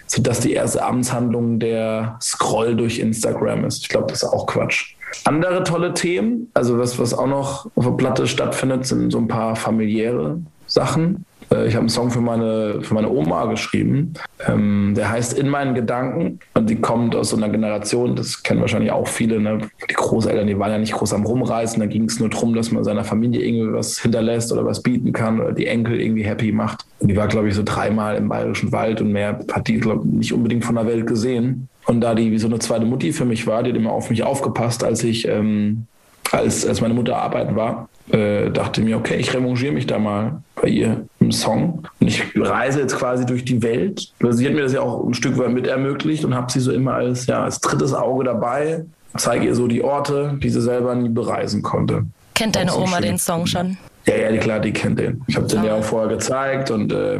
so 0.07 0.21
dass 0.21 0.39
die 0.39 0.53
erste 0.53 0.83
Amtshandlung 0.83 1.59
der 1.59 2.17
Scroll 2.21 2.75
durch 2.75 2.99
Instagram 2.99 3.65
ist. 3.65 3.83
Ich 3.83 3.89
glaube, 3.89 4.07
das 4.07 4.23
ist 4.23 4.29
auch 4.29 4.47
Quatsch. 4.47 4.95
Andere 5.25 5.63
tolle 5.63 5.93
Themen, 5.93 6.49
also 6.55 6.79
was, 6.79 6.97
was 6.97 7.13
auch 7.13 7.27
noch 7.27 7.69
auf 7.75 7.85
der 7.85 7.91
Platte 7.91 8.25
stattfindet, 8.25 8.87
sind 8.87 9.11
so 9.11 9.19
ein 9.19 9.27
paar 9.27 9.55
familiäre 9.55 10.39
Sachen. 10.65 11.25
Äh, 11.51 11.67
ich 11.67 11.73
habe 11.75 11.81
einen 11.81 11.89
Song 11.89 12.11
für 12.11 12.21
meine, 12.21 12.81
für 12.81 12.93
meine 12.93 13.09
Oma 13.09 13.45
geschrieben. 13.45 14.13
Ähm, 14.47 14.93
der 14.95 15.09
heißt 15.09 15.37
In 15.37 15.49
meinen 15.49 15.75
Gedanken. 15.75 16.39
Und 16.53 16.69
die 16.69 16.75
kommt 16.75 17.15
aus 17.15 17.29
so 17.29 17.37
einer 17.37 17.49
Generation, 17.49 18.15
das 18.15 18.43
kennen 18.43 18.61
wahrscheinlich 18.61 18.91
auch 18.91 19.07
viele. 19.07 19.39
Ne? 19.39 19.59
Die 19.89 19.93
Großeltern, 19.93 20.47
die 20.47 20.57
waren 20.57 20.71
ja 20.71 20.77
nicht 20.77 20.93
groß 20.93 21.13
am 21.13 21.25
Rumreisen. 21.25 21.79
Da 21.79 21.85
ging 21.85 22.05
es 22.05 22.19
nur 22.19 22.29
darum, 22.29 22.53
dass 22.53 22.71
man 22.71 22.83
seiner 22.83 23.03
Familie 23.03 23.41
irgendwie 23.41 23.73
was 23.73 23.99
hinterlässt 23.99 24.51
oder 24.51 24.65
was 24.65 24.81
bieten 24.81 25.13
kann 25.13 25.39
oder 25.39 25.51
die 25.51 25.67
Enkel 25.67 25.99
irgendwie 25.99 26.23
happy 26.23 26.51
macht. 26.51 26.85
Und 26.99 27.09
die 27.09 27.15
war, 27.15 27.27
glaube 27.27 27.49
ich, 27.49 27.55
so 27.55 27.63
dreimal 27.63 28.15
im 28.15 28.29
Bayerischen 28.29 28.71
Wald 28.71 29.01
und 29.01 29.11
mehr 29.11 29.39
hat 29.51 29.67
die, 29.67 29.79
glaube 29.79 30.05
ich, 30.05 30.11
nicht 30.13 30.33
unbedingt 30.33 30.65
von 30.65 30.75
der 30.75 30.87
Welt 30.87 31.07
gesehen. 31.07 31.67
Und 31.85 32.01
da 32.01 32.15
die 32.15 32.31
wie 32.31 32.37
so 32.37 32.47
eine 32.47 32.59
zweite 32.59 32.85
Mutti 32.85 33.11
für 33.11 33.25
mich 33.25 33.45
war, 33.45 33.63
die 33.63 33.71
hat 33.71 33.77
immer 33.77 33.91
auf 33.91 34.09
mich 34.09 34.23
aufgepasst, 34.23 34.83
als 34.83 35.03
ich, 35.03 35.27
ähm, 35.27 35.87
als, 36.33 36.65
als 36.65 36.81
meine 36.81 36.93
Mutter 36.93 37.15
arbeiten 37.15 37.55
war, 37.55 37.87
äh, 38.11 38.49
dachte 38.49 38.81
mir, 38.81 38.97
okay, 38.97 39.15
ich 39.15 39.33
revanchiere 39.33 39.71
mich 39.71 39.85
da 39.85 39.99
mal 39.99 40.41
bei 40.61 40.67
ihr 40.67 41.05
im 41.19 41.31
Song. 41.31 41.87
Und 41.99 42.07
ich 42.07 42.23
reise 42.35 42.81
jetzt 42.81 42.97
quasi 42.97 43.25
durch 43.25 43.45
die 43.45 43.61
Welt. 43.61 44.11
Sie 44.31 44.45
hat 44.45 44.53
mir 44.53 44.63
das 44.63 44.73
ja 44.73 44.81
auch 44.81 45.05
ein 45.05 45.13
Stück 45.13 45.37
weit 45.37 45.51
mit 45.51 45.67
ermöglicht 45.67 46.25
und 46.25 46.35
habe 46.35 46.51
sie 46.51 46.59
so 46.59 46.71
immer 46.71 46.95
als, 46.95 47.27
ja, 47.27 47.43
als 47.43 47.59
drittes 47.59 47.93
Auge 47.93 48.25
dabei, 48.25 48.83
zeige 49.15 49.45
ihr 49.45 49.55
so 49.55 49.67
die 49.67 49.83
Orte, 49.83 50.37
die 50.41 50.49
sie 50.49 50.61
selber 50.61 50.95
nie 50.95 51.09
bereisen 51.09 51.61
konnte. 51.61 52.05
Kennt 52.33 52.55
deine 52.55 52.75
Oma 52.75 52.99
den 52.99 53.19
Song 53.19 53.45
schon? 53.45 53.77
Ja, 54.05 54.17
ja, 54.17 54.37
klar, 54.37 54.59
die 54.59 54.73
kennt 54.73 54.99
den. 54.99 55.23
Ich 55.27 55.35
habe 55.37 55.47
den 55.47 55.63
ja 55.63 55.75
auch 55.75 55.83
vorher 55.83 56.09
gezeigt 56.09 56.71
und 56.71 56.91
äh, 56.91 57.19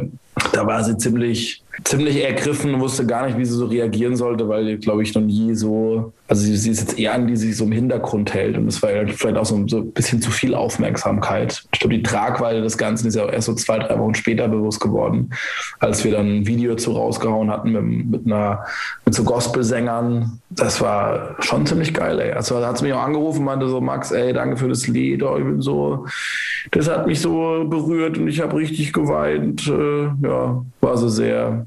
da 0.52 0.66
war 0.66 0.82
sie 0.84 0.98
ziemlich, 0.98 1.62
ziemlich 1.84 2.22
ergriffen 2.22 2.74
und 2.74 2.80
wusste 2.80 3.06
gar 3.06 3.26
nicht, 3.26 3.38
wie 3.38 3.44
sie 3.44 3.54
so 3.54 3.66
reagieren 3.66 4.16
sollte, 4.16 4.48
weil, 4.48 4.76
glaube 4.78 5.02
ich, 5.02 5.14
noch 5.14 5.22
nie 5.22 5.54
so 5.54 6.12
also 6.26 6.42
sie, 6.42 6.56
sie, 6.56 6.70
ist 6.70 6.80
jetzt 6.80 6.98
eher 6.98 7.12
an, 7.12 7.26
die 7.26 7.36
sich 7.36 7.56
so 7.56 7.64
im 7.64 7.72
Hintergrund 7.72 8.32
hält 8.32 8.56
und 8.56 8.64
das 8.66 8.82
war 8.82 8.90
ja 8.90 9.06
vielleicht 9.06 9.36
auch 9.36 9.44
so, 9.44 9.62
so 9.68 9.78
ein 9.78 9.92
bisschen 9.92 10.22
zu 10.22 10.30
viel 10.30 10.54
Aufmerksamkeit. 10.54 11.64
Ich 11.72 11.80
glaube, 11.80 11.96
die 11.96 12.02
Tragweite 12.02 12.62
des 12.62 12.78
Ganzen 12.78 13.08
ist 13.08 13.14
ja 13.14 13.24
auch 13.24 13.32
erst 13.32 13.46
so 13.46 13.54
zwei, 13.54 13.78
drei 13.78 13.98
Wochen 13.98 14.14
später 14.14 14.48
bewusst 14.48 14.80
geworden, 14.80 15.30
als 15.80 16.02
wir 16.02 16.12
dann 16.12 16.38
ein 16.38 16.46
Video 16.46 16.76
zu 16.76 16.92
rausgehauen 16.92 17.50
hatten 17.50 17.72
mit, 17.72 18.06
mit 18.06 18.26
einer 18.26 18.64
mit 19.04 19.14
so 19.14 19.22
Gospelsängern. 19.22 20.40
Das 20.48 20.80
war 20.80 21.36
schon 21.40 21.66
ziemlich 21.66 21.92
geil, 21.92 22.18
ey. 22.20 22.32
Also 22.32 22.58
da 22.58 22.68
hat 22.68 22.78
sie 22.78 22.84
mich 22.84 22.94
auch 22.94 23.02
angerufen 23.02 23.40
und 23.40 23.44
meinte 23.44 23.68
so, 23.68 23.82
Max, 23.82 24.10
ey, 24.10 24.32
danke 24.32 24.56
für 24.56 24.68
das 24.68 24.86
Lied, 24.86 25.22
oh, 25.22 25.36
ich 25.36 25.44
bin 25.44 25.60
so, 25.60 26.06
das 26.70 26.88
hat 26.88 27.06
mich 27.06 27.20
so 27.20 27.66
berührt 27.68 28.16
und 28.16 28.28
ich 28.28 28.40
habe 28.40 28.56
richtig 28.56 28.94
geweint. 28.94 29.68
Äh, 29.68 30.04
ja, 30.26 30.64
war 30.80 30.96
so 30.96 31.08
sehr, 31.08 31.66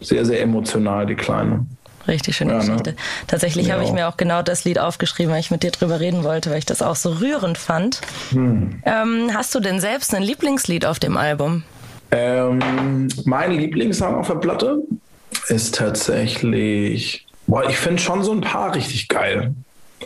sehr, 0.00 0.24
sehr 0.24 0.40
emotional, 0.40 1.04
die 1.04 1.14
Kleine. 1.14 1.66
Richtig 2.08 2.36
schöne 2.36 2.52
ja, 2.52 2.58
ne? 2.58 2.64
Geschichte. 2.64 2.90
Ne? 2.90 2.96
Tatsächlich 3.26 3.68
ja. 3.68 3.74
habe 3.74 3.84
ich 3.84 3.92
mir 3.92 4.08
auch 4.08 4.16
genau 4.16 4.42
das 4.42 4.64
Lied 4.64 4.78
aufgeschrieben, 4.78 5.32
weil 5.32 5.40
ich 5.40 5.50
mit 5.50 5.62
dir 5.62 5.70
drüber 5.70 6.00
reden 6.00 6.24
wollte, 6.24 6.50
weil 6.50 6.58
ich 6.58 6.66
das 6.66 6.82
auch 6.82 6.96
so 6.96 7.10
rührend 7.12 7.58
fand. 7.58 8.00
Hm. 8.30 8.82
Ähm, 8.84 9.30
hast 9.34 9.54
du 9.54 9.60
denn 9.60 9.80
selbst 9.80 10.14
ein 10.14 10.22
Lieblingslied 10.22 10.86
auf 10.86 10.98
dem 10.98 11.16
Album? 11.16 11.64
Ähm, 12.10 13.08
mein 13.24 13.52
Lieblingssong 13.52 14.14
auf 14.16 14.28
der 14.28 14.34
Platte 14.34 14.78
ist 15.48 15.76
tatsächlich, 15.76 17.26
boah, 17.46 17.68
ich 17.68 17.76
finde 17.76 18.02
schon 18.02 18.22
so 18.22 18.32
ein 18.32 18.42
paar 18.42 18.74
richtig 18.74 19.08
geil. 19.08 19.54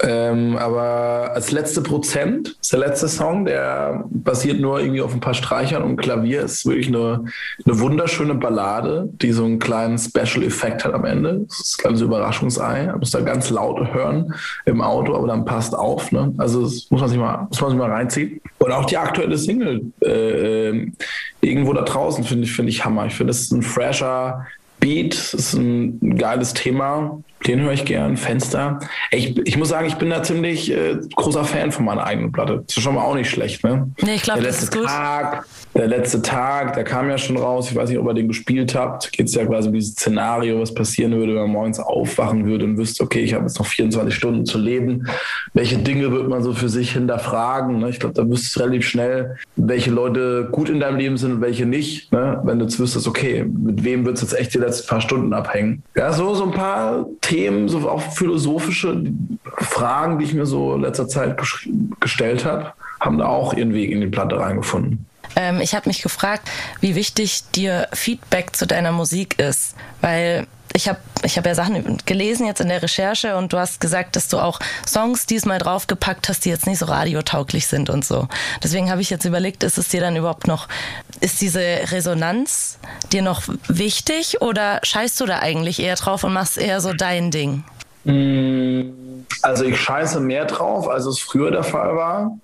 Ähm, 0.02 0.56
aber 0.56 1.30
als 1.34 1.50
letzte 1.52 1.82
Prozent 1.82 2.56
ist 2.60 2.72
der 2.72 2.80
letzte 2.80 3.08
Song, 3.08 3.44
der 3.44 4.04
basiert 4.10 4.60
nur 4.60 4.80
irgendwie 4.80 5.00
auf 5.00 5.14
ein 5.14 5.20
paar 5.20 5.34
Streichern 5.34 5.82
und 5.82 5.96
Klavier. 5.96 6.42
Ist 6.42 6.66
wirklich 6.66 6.88
eine, 6.88 7.24
eine 7.64 7.80
wunderschöne 7.80 8.34
Ballade, 8.34 9.08
die 9.22 9.32
so 9.32 9.44
einen 9.44 9.58
kleinen 9.58 9.98
Special-Effekt 9.98 10.84
hat 10.84 10.94
am 10.94 11.04
Ende. 11.04 11.44
Das 11.48 11.60
ist 11.60 11.78
ein 11.78 11.82
kleines 11.82 12.00
Überraschungsei. 12.00 12.86
Man 12.86 12.98
muss 12.98 13.10
da 13.10 13.20
ganz 13.20 13.50
laut 13.50 13.92
hören 13.92 14.34
im 14.64 14.80
Auto, 14.80 15.14
aber 15.14 15.28
dann 15.28 15.44
passt 15.44 15.74
auf. 15.74 16.12
Ne? 16.12 16.34
Also 16.38 16.62
das 16.62 16.90
muss 16.90 17.00
man 17.00 17.10
sich 17.10 17.18
mal, 17.18 17.46
muss 17.48 17.60
man 17.60 17.70
sich 17.70 17.78
mal 17.78 17.90
reinziehen. 17.90 18.40
Und 18.58 18.72
auch 18.72 18.84
die 18.84 18.96
aktuelle 18.96 19.36
Single 19.38 19.92
äh, 20.02 20.68
ähm, 20.68 20.92
irgendwo 21.40 21.72
da 21.72 21.82
draußen 21.82 22.24
finde 22.24 22.44
ich, 22.44 22.52
finde 22.52 22.70
ich 22.70 22.84
Hammer. 22.84 23.06
Ich 23.06 23.14
finde, 23.14 23.30
das 23.30 23.42
ist 23.42 23.52
ein 23.52 23.62
fresher 23.62 24.46
Beat, 24.80 25.14
das 25.14 25.34
ist 25.34 25.54
ein 25.54 26.16
geiles 26.16 26.54
Thema. 26.54 27.22
Den 27.46 27.60
höre 27.60 27.72
ich 27.72 27.84
gern. 27.84 28.16
Fenster. 28.16 28.80
Ich, 29.10 29.36
ich 29.46 29.56
muss 29.56 29.68
sagen, 29.68 29.86
ich 29.86 29.96
bin 29.96 30.10
da 30.10 30.22
ziemlich 30.22 30.70
äh, 30.70 30.96
großer 31.14 31.44
Fan 31.44 31.70
von 31.70 31.84
meiner 31.84 32.04
eigenen 32.04 32.32
Platte. 32.32 32.64
Das 32.66 32.76
ist 32.76 32.82
schon 32.82 32.94
mal 32.94 33.02
auch 33.02 33.14
nicht 33.14 33.30
schlecht, 33.30 33.62
ne? 33.62 33.90
Nee, 34.02 34.14
ich 34.14 34.22
glaube, 34.22 34.42
das 34.42 34.62
ist 34.62 34.72
gut. 34.72 34.86
Tag, 34.86 35.46
der 35.76 35.88
letzte 35.88 36.22
Tag, 36.22 36.74
der 36.74 36.84
kam 36.84 37.08
ja 37.08 37.18
schon 37.18 37.36
raus. 37.36 37.70
Ich 37.70 37.76
weiß 37.76 37.90
nicht, 37.90 37.98
ob 37.98 38.06
ihr 38.06 38.14
den 38.14 38.28
gespielt 38.28 38.74
habt. 38.74 39.12
Geht 39.12 39.26
es 39.26 39.34
ja 39.34 39.44
quasi 39.44 39.68
um 39.68 39.74
dieses 39.74 39.92
Szenario, 39.92 40.60
was 40.60 40.72
passieren 40.72 41.12
würde, 41.12 41.34
wenn 41.34 41.42
man 41.42 41.50
morgens 41.50 41.78
aufwachen 41.78 42.46
würde 42.46 42.64
und 42.64 42.78
wüsste, 42.78 43.04
okay, 43.04 43.20
ich 43.20 43.34
habe 43.34 43.44
jetzt 43.44 43.58
noch 43.58 43.66
24 43.66 44.14
Stunden 44.14 44.46
zu 44.46 44.58
leben. 44.58 45.06
Welche 45.52 45.76
Dinge 45.76 46.10
wird 46.12 46.28
man 46.28 46.42
so 46.42 46.54
für 46.54 46.70
sich 46.70 46.92
hinterfragen? 46.92 47.78
Ne? 47.78 47.90
Ich 47.90 48.00
glaube, 48.00 48.14
da 48.14 48.26
wüsstest 48.28 48.56
du 48.56 48.60
relativ 48.60 48.88
schnell, 48.88 49.36
welche 49.56 49.90
Leute 49.90 50.48
gut 50.50 50.70
in 50.70 50.80
deinem 50.80 50.96
Leben 50.96 51.18
sind 51.18 51.32
und 51.32 51.40
welche 51.42 51.66
nicht. 51.66 52.10
Ne? 52.10 52.40
Wenn 52.44 52.58
du 52.58 52.64
jetzt 52.64 52.80
wüsstest, 52.80 53.06
okay, 53.06 53.44
mit 53.44 53.84
wem 53.84 54.06
wird 54.06 54.16
es 54.16 54.22
jetzt 54.22 54.38
echt 54.38 54.54
die 54.54 54.58
letzten 54.58 54.88
paar 54.88 55.02
Stunden 55.02 55.34
abhängen? 55.34 55.82
Ja, 55.94 56.12
so, 56.12 56.34
so 56.34 56.44
ein 56.44 56.52
paar 56.52 57.06
Themen, 57.20 57.68
so 57.68 57.88
auch 57.88 58.00
philosophische 58.00 59.02
Fragen, 59.58 60.18
die 60.18 60.24
ich 60.24 60.34
mir 60.34 60.46
so 60.46 60.74
in 60.74 60.80
letzter 60.80 61.06
Zeit 61.06 61.36
gestellt 62.00 62.46
habe, 62.46 62.72
haben 63.00 63.18
da 63.18 63.26
auch 63.26 63.52
ihren 63.52 63.74
Weg 63.74 63.90
in 63.90 64.00
die 64.00 64.06
Platte 64.06 64.40
reingefunden. 64.40 65.04
Ähm, 65.34 65.60
ich 65.60 65.74
habe 65.74 65.88
mich 65.88 66.02
gefragt, 66.02 66.48
wie 66.80 66.94
wichtig 66.94 67.42
dir 67.54 67.88
Feedback 67.92 68.54
zu 68.54 68.66
deiner 68.66 68.92
Musik 68.92 69.38
ist, 69.38 69.74
weil 70.00 70.46
ich 70.76 70.88
habe 70.88 70.98
ich 71.22 71.38
hab 71.38 71.46
ja 71.46 71.54
Sachen 71.54 71.96
gelesen 72.04 72.46
jetzt 72.46 72.60
in 72.60 72.68
der 72.68 72.82
Recherche 72.82 73.36
und 73.36 73.52
du 73.52 73.58
hast 73.58 73.80
gesagt, 73.80 74.14
dass 74.14 74.28
du 74.28 74.38
auch 74.38 74.60
Songs 74.86 75.26
diesmal 75.26 75.58
draufgepackt 75.58 76.28
hast, 76.28 76.44
die 76.44 76.50
jetzt 76.50 76.66
nicht 76.66 76.78
so 76.78 76.86
radiotauglich 76.86 77.66
sind 77.66 77.88
und 77.88 78.04
so. 78.04 78.28
Deswegen 78.62 78.90
habe 78.90 79.00
ich 79.00 79.10
jetzt 79.10 79.24
überlegt, 79.24 79.62
ist 79.62 79.78
es 79.78 79.88
dir 79.88 80.00
dann 80.00 80.16
überhaupt 80.16 80.46
noch, 80.46 80.68
ist 81.20 81.40
diese 81.40 81.60
Resonanz 81.60 82.78
dir 83.12 83.22
noch 83.22 83.42
wichtig 83.68 84.42
oder 84.42 84.80
scheißt 84.82 85.18
du 85.20 85.26
da 85.26 85.38
eigentlich 85.38 85.80
eher 85.80 85.96
drauf 85.96 86.24
und 86.24 86.34
machst 86.34 86.58
eher 86.58 86.80
so 86.80 86.92
dein 86.92 87.30
Ding? 87.30 87.64
Mm, 88.04 89.24
also 89.42 89.64
ich 89.64 89.80
scheiße 89.80 90.20
mehr 90.20 90.44
drauf, 90.44 90.88
als 90.88 91.06
es 91.06 91.18
früher 91.18 91.50
der 91.50 91.64
Fall 91.64 91.96
war. 91.96 92.38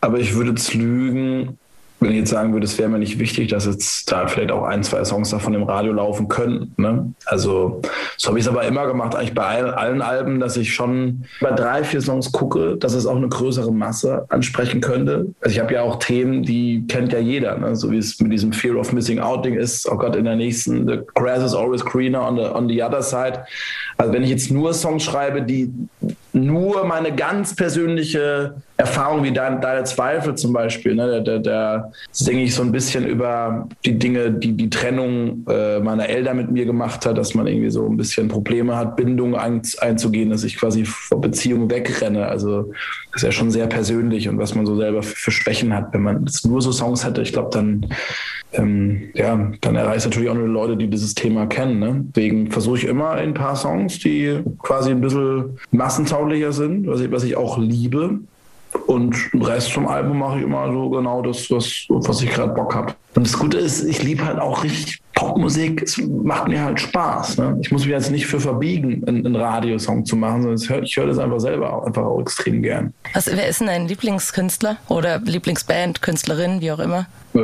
Aber 0.00 0.18
ich 0.18 0.34
würde 0.34 0.50
jetzt 0.50 0.74
lügen, 0.74 1.58
wenn 2.04 2.12
ich 2.12 2.18
jetzt 2.18 2.30
sagen 2.30 2.52
würde, 2.52 2.66
es 2.66 2.78
wäre 2.78 2.88
mir 2.88 2.98
nicht 2.98 3.18
wichtig, 3.18 3.48
dass 3.48 3.66
jetzt 3.66 4.12
da 4.12 4.26
vielleicht 4.26 4.52
auch 4.52 4.64
ein, 4.64 4.82
zwei 4.82 5.04
Songs 5.04 5.30
davon 5.30 5.54
im 5.54 5.62
Radio 5.62 5.92
laufen 5.92 6.28
können. 6.28 6.72
Ne? 6.76 7.12
Also 7.24 7.80
so 8.16 8.28
habe 8.28 8.38
ich 8.38 8.44
es 8.44 8.50
aber 8.50 8.64
immer 8.64 8.86
gemacht, 8.86 9.14
eigentlich 9.14 9.34
bei 9.34 9.44
allen, 9.44 9.70
allen 9.70 10.02
Alben, 10.02 10.40
dass 10.40 10.56
ich 10.56 10.74
schon 10.74 11.24
bei 11.40 11.50
drei, 11.50 11.82
vier 11.82 12.00
Songs 12.00 12.30
gucke, 12.30 12.76
dass 12.76 12.92
es 12.92 13.06
auch 13.06 13.16
eine 13.16 13.28
größere 13.28 13.72
Masse 13.72 14.26
ansprechen 14.28 14.80
könnte. 14.80 15.26
Also 15.40 15.54
ich 15.56 15.60
habe 15.60 15.74
ja 15.74 15.82
auch 15.82 15.96
Themen, 15.96 16.42
die 16.42 16.84
kennt 16.86 17.12
ja 17.12 17.18
jeder, 17.18 17.58
ne? 17.58 17.74
so 17.74 17.90
wie 17.90 17.98
es 17.98 18.20
mit 18.20 18.32
diesem 18.32 18.52
Fear 18.52 18.76
of 18.76 18.92
Missing 18.92 19.18
Out 19.18 19.44
Ding 19.44 19.54
ist. 19.54 19.90
Oh 19.90 19.96
Gott, 19.96 20.14
in 20.14 20.26
der 20.26 20.36
nächsten, 20.36 20.86
The 20.86 21.00
Grass 21.14 21.42
is 21.42 21.54
always 21.54 21.84
greener 21.84 22.20
on 22.20 22.36
the, 22.36 22.44
on 22.44 22.68
the 22.68 22.82
other 22.82 23.02
side. 23.02 23.44
Also 23.96 24.12
wenn 24.12 24.22
ich 24.22 24.30
jetzt 24.30 24.50
nur 24.50 24.74
Songs 24.74 25.04
schreibe, 25.04 25.42
die 25.42 25.72
nur 26.32 26.84
meine 26.84 27.14
ganz 27.14 27.54
persönliche 27.54 28.56
Erfahrung 28.76 29.22
wie 29.22 29.32
dein, 29.32 29.60
deine 29.60 29.84
Zweifel 29.84 30.34
zum 30.34 30.52
Beispiel, 30.52 30.96
ne, 30.96 31.22
da, 31.22 31.38
da 31.38 31.92
singe 32.10 32.42
ich 32.42 32.54
so 32.54 32.62
ein 32.62 32.72
bisschen 32.72 33.06
über 33.06 33.68
die 33.84 33.96
Dinge, 33.98 34.32
die 34.32 34.52
die 34.52 34.68
Trennung 34.68 35.46
äh, 35.48 35.78
meiner 35.78 36.08
Eltern 36.08 36.38
mit 36.38 36.50
mir 36.50 36.64
gemacht 36.64 37.06
hat, 37.06 37.16
dass 37.16 37.34
man 37.34 37.46
irgendwie 37.46 37.70
so 37.70 37.86
ein 37.86 37.96
bisschen 37.96 38.26
Probleme 38.26 38.76
hat, 38.76 38.96
Bindungen 38.96 39.36
ein, 39.36 39.62
einzugehen, 39.78 40.30
dass 40.30 40.42
ich 40.42 40.56
quasi 40.56 40.84
vor 40.84 41.20
Beziehungen 41.20 41.70
wegrenne. 41.70 42.26
Also 42.26 42.72
das 43.12 43.22
ist 43.22 43.26
ja 43.26 43.32
schon 43.32 43.52
sehr 43.52 43.68
persönlich 43.68 44.28
und 44.28 44.38
was 44.38 44.56
man 44.56 44.66
so 44.66 44.74
selber 44.76 45.04
für, 45.04 45.14
für 45.14 45.30
Schwächen 45.30 45.72
hat. 45.72 45.92
Wenn 45.92 46.02
man 46.02 46.24
jetzt 46.24 46.44
nur 46.44 46.60
so 46.60 46.72
Songs 46.72 47.06
hätte, 47.06 47.22
ich 47.22 47.32
glaube, 47.32 47.50
dann 47.52 47.86
ähm, 48.54 49.10
ja, 49.14 49.52
dann 49.60 49.76
erreicht 49.76 50.04
natürlich 50.04 50.28
auch 50.28 50.34
nur 50.34 50.48
Leute, 50.48 50.76
die 50.76 50.88
dieses 50.88 51.14
Thema 51.14 51.46
kennen. 51.46 51.78
Ne? 51.78 52.04
Deswegen 52.14 52.50
versuche 52.50 52.78
ich 52.78 52.84
immer 52.84 53.10
ein 53.10 53.34
paar 53.34 53.56
Songs, 53.56 53.98
die 53.98 54.40
quasi 54.62 54.90
ein 54.90 55.00
bisschen 55.00 55.58
massentauglicher 55.70 56.52
sind, 56.52 56.86
was 56.86 57.00
ich, 57.00 57.10
was 57.10 57.24
ich 57.24 57.36
auch 57.36 57.58
liebe. 57.58 58.20
Und 58.86 59.16
den 59.32 59.42
Rest 59.42 59.72
vom 59.72 59.86
Album 59.86 60.18
mache 60.18 60.38
ich 60.38 60.44
immer 60.44 60.70
so 60.70 60.90
genau 60.90 61.22
das, 61.22 61.50
was, 61.50 61.86
was 61.88 62.22
ich 62.22 62.30
gerade 62.30 62.52
Bock 62.52 62.74
habe. 62.74 62.94
Und 63.14 63.26
das 63.26 63.38
Gute 63.38 63.58
ist, 63.58 63.84
ich 63.84 64.02
liebe 64.02 64.24
halt 64.24 64.38
auch 64.38 64.64
richtig 64.64 65.00
Popmusik. 65.14 65.82
Es 65.82 65.98
macht 65.98 66.48
mir 66.48 66.62
halt 66.62 66.80
Spaß. 66.80 67.38
Ne? 67.38 67.58
Ich 67.60 67.70
muss 67.70 67.82
mich 67.82 67.92
jetzt 67.92 68.10
nicht 68.10 68.26
für 68.26 68.40
verbiegen, 68.40 69.02
einen, 69.06 69.24
einen 69.24 69.36
Radiosong 69.36 70.04
zu 70.04 70.16
machen, 70.16 70.42
sondern 70.42 70.60
ich 70.60 70.68
höre 70.68 71.04
hör 71.04 71.06
das 71.06 71.18
einfach 71.18 71.40
selber 71.40 71.72
auch, 71.72 71.86
einfach 71.86 72.02
auch 72.02 72.20
extrem 72.20 72.62
gern. 72.62 72.92
Was, 73.14 73.26
wer 73.26 73.48
ist 73.48 73.60
denn 73.60 73.68
dein 73.68 73.88
Lieblingskünstler 73.88 74.76
oder 74.88 75.18
Lieblingsband, 75.20 76.02
Künstlerin, 76.02 76.60
wie 76.60 76.72
auch 76.72 76.80
immer? 76.80 77.06
Äh, 77.34 77.40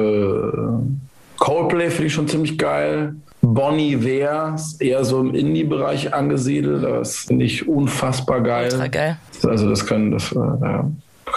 Coldplay 1.39 1.91
finde 1.91 2.07
ich 2.07 2.13
schon 2.13 2.29
ziemlich 2.29 2.59
geil. 2.59 3.15
Bonnie 3.41 4.05
Ware 4.05 4.55
ist 4.55 4.83
eher 4.83 5.03
so 5.05 5.21
im 5.21 5.35
Indie-Bereich 5.35 6.13
angesiedelt. 6.13 6.85
Das 6.85 7.17
finde 7.21 7.47
ich 7.47 7.67
unfassbar 7.67 8.43
geil. 8.43 8.71
Ultra 8.71 8.89
geil. 8.89 9.17
Also 9.45 9.69
das 9.69 9.87
können, 9.87 10.11
das, 10.11 10.31
äh, 10.33 10.37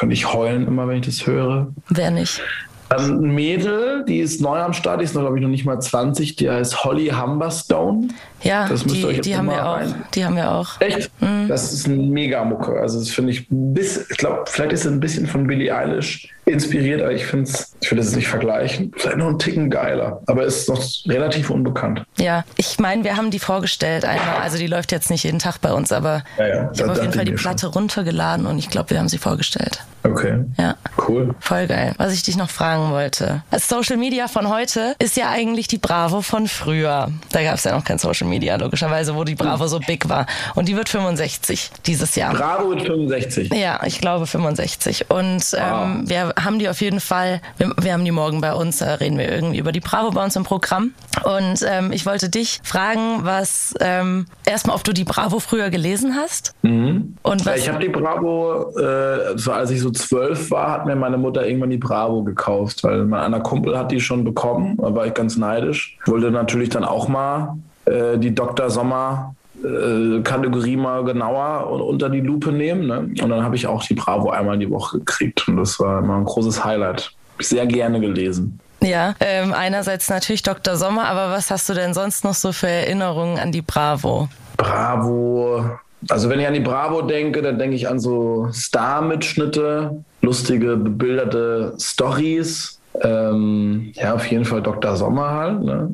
könnte 0.04 0.16
ich 0.16 0.34
heulen 0.34 0.68
immer, 0.68 0.86
wenn 0.90 0.98
ich 0.98 1.06
das 1.06 1.26
höre. 1.26 1.72
Wer 1.88 2.12
nicht? 2.12 2.42
Ein 2.90 3.22
Mädel, 3.22 4.04
die 4.06 4.20
ist 4.20 4.42
neu 4.42 4.60
am 4.60 4.74
Start, 4.74 5.00
die 5.00 5.06
ist 5.06 5.16
noch, 5.16 5.22
glaube 5.22 5.38
ich, 5.38 5.42
noch 5.42 5.50
nicht 5.50 5.64
mal 5.64 5.80
20, 5.80 6.36
die 6.36 6.50
heißt 6.50 6.84
Holly 6.84 7.08
Humberstone. 7.08 8.10
Ja, 8.44 8.68
das 8.68 8.84
die, 8.84 9.06
euch 9.06 9.22
die 9.22 9.36
haben 9.36 9.48
wir 9.48 9.66
auch. 9.66 9.80
Die 10.14 10.26
haben 10.26 10.36
wir 10.36 10.52
auch. 10.52 10.80
Echt? 10.82 11.12
Mhm. 11.22 11.48
Das 11.48 11.72
ist 11.74 11.88
ein 11.88 12.10
Mega-Mucke. 12.10 12.80
Also 12.80 13.00
das 13.00 13.10
finde 13.10 13.32
ich 13.32 13.48
bis, 13.50 14.10
ich 14.10 14.18
glaube, 14.18 14.44
vielleicht 14.48 14.74
ist 14.74 14.86
es 14.86 14.92
ein 14.92 15.00
bisschen 15.00 15.28
von 15.28 15.48
Billie 15.48 15.76
Eilish 15.76 16.30
inspiriert, 16.46 17.02
aber 17.02 17.14
ich 17.14 17.26
finde 17.26 17.50
es, 17.50 17.74
ich 17.82 17.92
will 17.92 18.00
es 18.00 18.16
nicht 18.16 18.28
vergleichen. 18.28 18.92
Vielleicht 18.98 19.18
noch 19.18 19.28
ein 19.28 19.40
Ticken 19.40 19.70
geiler, 19.70 20.22
aber 20.26 20.44
ist 20.44 20.68
noch 20.68 20.84
relativ 21.08 21.50
unbekannt. 21.50 22.04
Ja, 22.18 22.44
ich 22.58 22.80
meine, 22.80 23.04
wir 23.04 23.16
haben 23.16 23.32
die 23.32 23.40
vorgestellt 23.40 24.04
einmal. 24.04 24.38
Also 24.42 24.58
die 24.58 24.68
läuft 24.68 24.92
jetzt 24.92 25.10
nicht 25.10 25.24
jeden 25.24 25.40
Tag 25.40 25.60
bei 25.62 25.72
uns, 25.72 25.92
aber 25.92 26.24
ja, 26.38 26.48
ja, 26.48 26.72
ich 26.74 26.82
habe 26.82 26.92
auf 26.92 27.02
jeden 27.02 27.14
Fall 27.14 27.26
die 27.26 27.32
Platte 27.32 27.68
schon. 27.68 27.74
runtergeladen 27.74 28.46
und 28.46 28.60
ich 28.60 28.70
glaube, 28.70 28.90
wir 28.90 29.00
haben 29.00 29.10
sie 29.10 29.18
vorgestellt. 29.18 29.84
Okay. 30.04 30.44
Ja. 30.58 30.76
Cool. 31.08 31.34
Voll 31.40 31.68
geil. 31.68 31.94
Was 31.98 32.14
ich 32.14 32.24
dich 32.24 32.36
noch 32.36 32.50
fragen 32.50 32.92
wollte. 32.92 33.44
Das 33.52 33.70
Social 33.70 33.96
Media 33.96 34.28
von 34.28 34.50
heute 34.50 34.96
ist 35.00 35.16
ja 35.16 35.30
eigentlich 35.30 35.68
die 35.68 35.78
Bravo 35.78 36.22
von 36.22 36.48
früher. 36.50 37.10
Da 37.32 37.44
gab 37.44 37.56
es 37.56 37.64
ja 37.64 37.72
noch 37.74 37.86
kein 37.86 38.00
Social 38.00 38.28
Media, 38.28 38.33
logischerweise, 38.58 39.16
wo 39.16 39.24
die 39.24 39.36
Bravo 39.36 39.68
so 39.68 39.80
big 39.80 40.08
war. 40.10 40.26
Und 40.56 40.68
die 40.70 40.76
wird 40.76 40.90
65 40.90 41.72
dieses 41.86 42.16
Jahr. 42.16 42.34
Bravo 42.34 42.70
wird 42.70 42.84
65. 42.84 43.54
Ja, 43.54 43.82
ich 43.86 44.00
glaube 44.00 44.26
65. 44.28 45.10
Und 45.10 45.44
ähm, 45.58 46.04
wir 46.08 46.34
haben 46.42 46.60
die 46.60 46.70
auf 46.70 46.82
jeden 46.82 47.00
Fall, 47.00 47.42
wir, 47.58 47.74
wir, 47.82 47.94
haben 47.94 48.06
die 48.06 48.12
morgen 48.12 48.42
bei 48.42 48.54
uns, 48.54 48.78
da 48.80 48.96
reden 48.96 49.18
wir 49.18 49.30
irgendwie 49.30 49.58
über 49.58 49.72
die 49.72 49.80
Bravo 49.80 50.12
bei 50.12 50.24
uns 50.24 50.36
im 50.36 50.44
Programm. 50.44 50.94
Und 51.24 51.66
ähm, 51.68 51.92
ich 51.92 52.06
wollte 52.06 52.30
dich 52.30 52.60
fragen, 52.64 53.20
was 53.24 53.74
ähm, 53.80 54.26
erstmal, 54.46 54.76
ob 54.76 54.84
du 54.84 54.94
die 54.94 55.04
Bravo 55.04 55.40
früher 55.40 55.70
gelesen 55.70 56.16
hast. 56.16 56.54
Mhm. 56.62 57.18
Und 57.24 57.46
was, 57.46 57.58
ja, 57.58 57.64
ich 57.64 57.70
habe 57.70 57.80
die 57.80 57.90
Bravo, 57.90 58.70
äh, 58.78 59.38
so 59.38 59.52
als 59.52 59.72
ich 59.72 59.82
so 59.82 59.92
zwölf 59.92 60.52
war, 60.52 60.72
hat 60.72 60.86
mir 60.86 60.96
meine 60.96 61.18
Mutter 61.18 61.46
irgendwann 61.46 61.70
die 61.70 61.78
Bravo 61.78 62.24
gekauft, 62.24 62.84
weil 62.84 63.06
mein 63.06 63.34
einer 63.34 63.40
Kumpel 63.42 63.78
hat 63.78 63.92
die 63.92 64.00
schon 64.00 64.24
bekommen. 64.24 64.78
Da 64.78 64.94
war 64.94 65.06
ich 65.06 65.14
ganz 65.14 65.38
neidisch. 65.38 65.98
Wollte 66.06 66.32
natürlich 66.32 66.70
dann 66.70 66.84
auch 66.84 67.08
mal 67.08 67.58
äh, 67.86 68.18
die 68.18 68.34
Dr. 68.34 68.70
Sommer 68.70 69.36
äh, 69.64 70.22
Kategorie 70.22 70.76
mal 70.76 71.04
genauer 71.04 71.70
unter 71.70 72.10
die 72.10 72.22
Lupe 72.22 72.52
nehmen. 72.52 72.88
Ne? 72.88 73.00
Und 73.22 73.30
dann 73.30 73.44
habe 73.44 73.56
ich 73.56 73.68
auch 73.68 73.84
die 73.84 73.94
Bravo 73.94 74.30
einmal 74.30 74.58
die 74.58 74.70
Woche 74.70 75.00
gekriegt. 75.00 75.48
Und 75.48 75.58
das 75.58 75.80
war 75.80 76.00
immer 76.00 76.18
ein 76.18 76.26
großes 76.26 76.64
Highlight. 76.64 77.12
Sehr 77.40 77.66
gerne 77.66 78.00
gelesen. 78.00 78.60
Ja, 78.82 79.16
ähm, 79.22 79.54
einerseits 79.54 80.10
natürlich 80.10 80.44
Dr. 80.44 80.76
Sommer, 80.76 81.06
aber 81.06 81.32
was 81.32 81.50
hast 81.50 81.70
du 81.70 81.74
denn 81.74 81.94
sonst 81.94 82.26
noch 82.26 82.34
so 82.34 82.52
für 82.52 82.68
Erinnerungen 82.68 83.40
an 83.40 83.52
die 83.52 83.62
Bravo? 83.62 84.28
Bravo. 84.58 85.64
Also 86.10 86.30
wenn 86.30 86.40
ich 86.40 86.48
an 86.48 86.54
die 86.54 86.60
Bravo 86.60 87.02
denke, 87.02 87.42
dann 87.42 87.58
denke 87.58 87.78
ich 87.78 87.88
an 87.88 88.00
so 88.00 88.50
Star-Mitschnitte, 88.52 90.04
lustige, 90.22 90.76
bebilderte 90.76 91.76
Stories. 91.80 92.80
Ähm, 93.02 93.92
ja, 93.94 94.14
auf 94.14 94.26
jeden 94.28 94.44
Fall 94.44 94.62
Dr. 94.62 94.98
Sommer 94.98 95.32
halt. 95.32 95.64
Ne? 95.64 95.90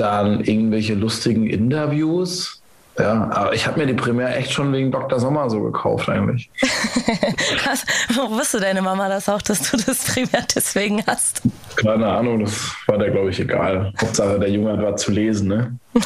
Dann 0.00 0.40
irgendwelche 0.40 0.94
lustigen 0.94 1.46
Interviews. 1.46 2.62
Ja, 2.98 3.30
aber 3.32 3.52
ich 3.52 3.66
habe 3.66 3.78
mir 3.78 3.86
die 3.86 3.92
Primär 3.92 4.34
echt 4.34 4.50
schon 4.50 4.72
wegen 4.72 4.90
Dr. 4.90 5.20
Sommer 5.20 5.50
so 5.50 5.60
gekauft 5.60 6.08
eigentlich. 6.08 6.50
Wo 8.14 8.30
wusste 8.30 8.60
deine 8.60 8.80
Mama 8.80 9.10
das 9.10 9.28
auch, 9.28 9.42
dass 9.42 9.70
du 9.70 9.76
das 9.76 10.04
Primär 10.04 10.46
deswegen 10.54 11.04
hast? 11.06 11.42
Keine 11.76 12.06
Ahnung, 12.06 12.40
das 12.40 12.72
war 12.86 12.96
der, 12.96 13.10
glaube 13.10 13.28
ich, 13.28 13.40
egal. 13.40 13.92
Hauptsache, 14.00 14.38
der 14.38 14.50
Junge 14.50 14.72
hat 14.72 14.82
was 14.82 15.02
zu 15.02 15.12
lesen, 15.12 15.48
ne? 15.48 15.78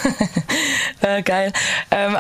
äh, 1.01 1.23
geil. 1.23 1.53
Ähm, 1.93 2.17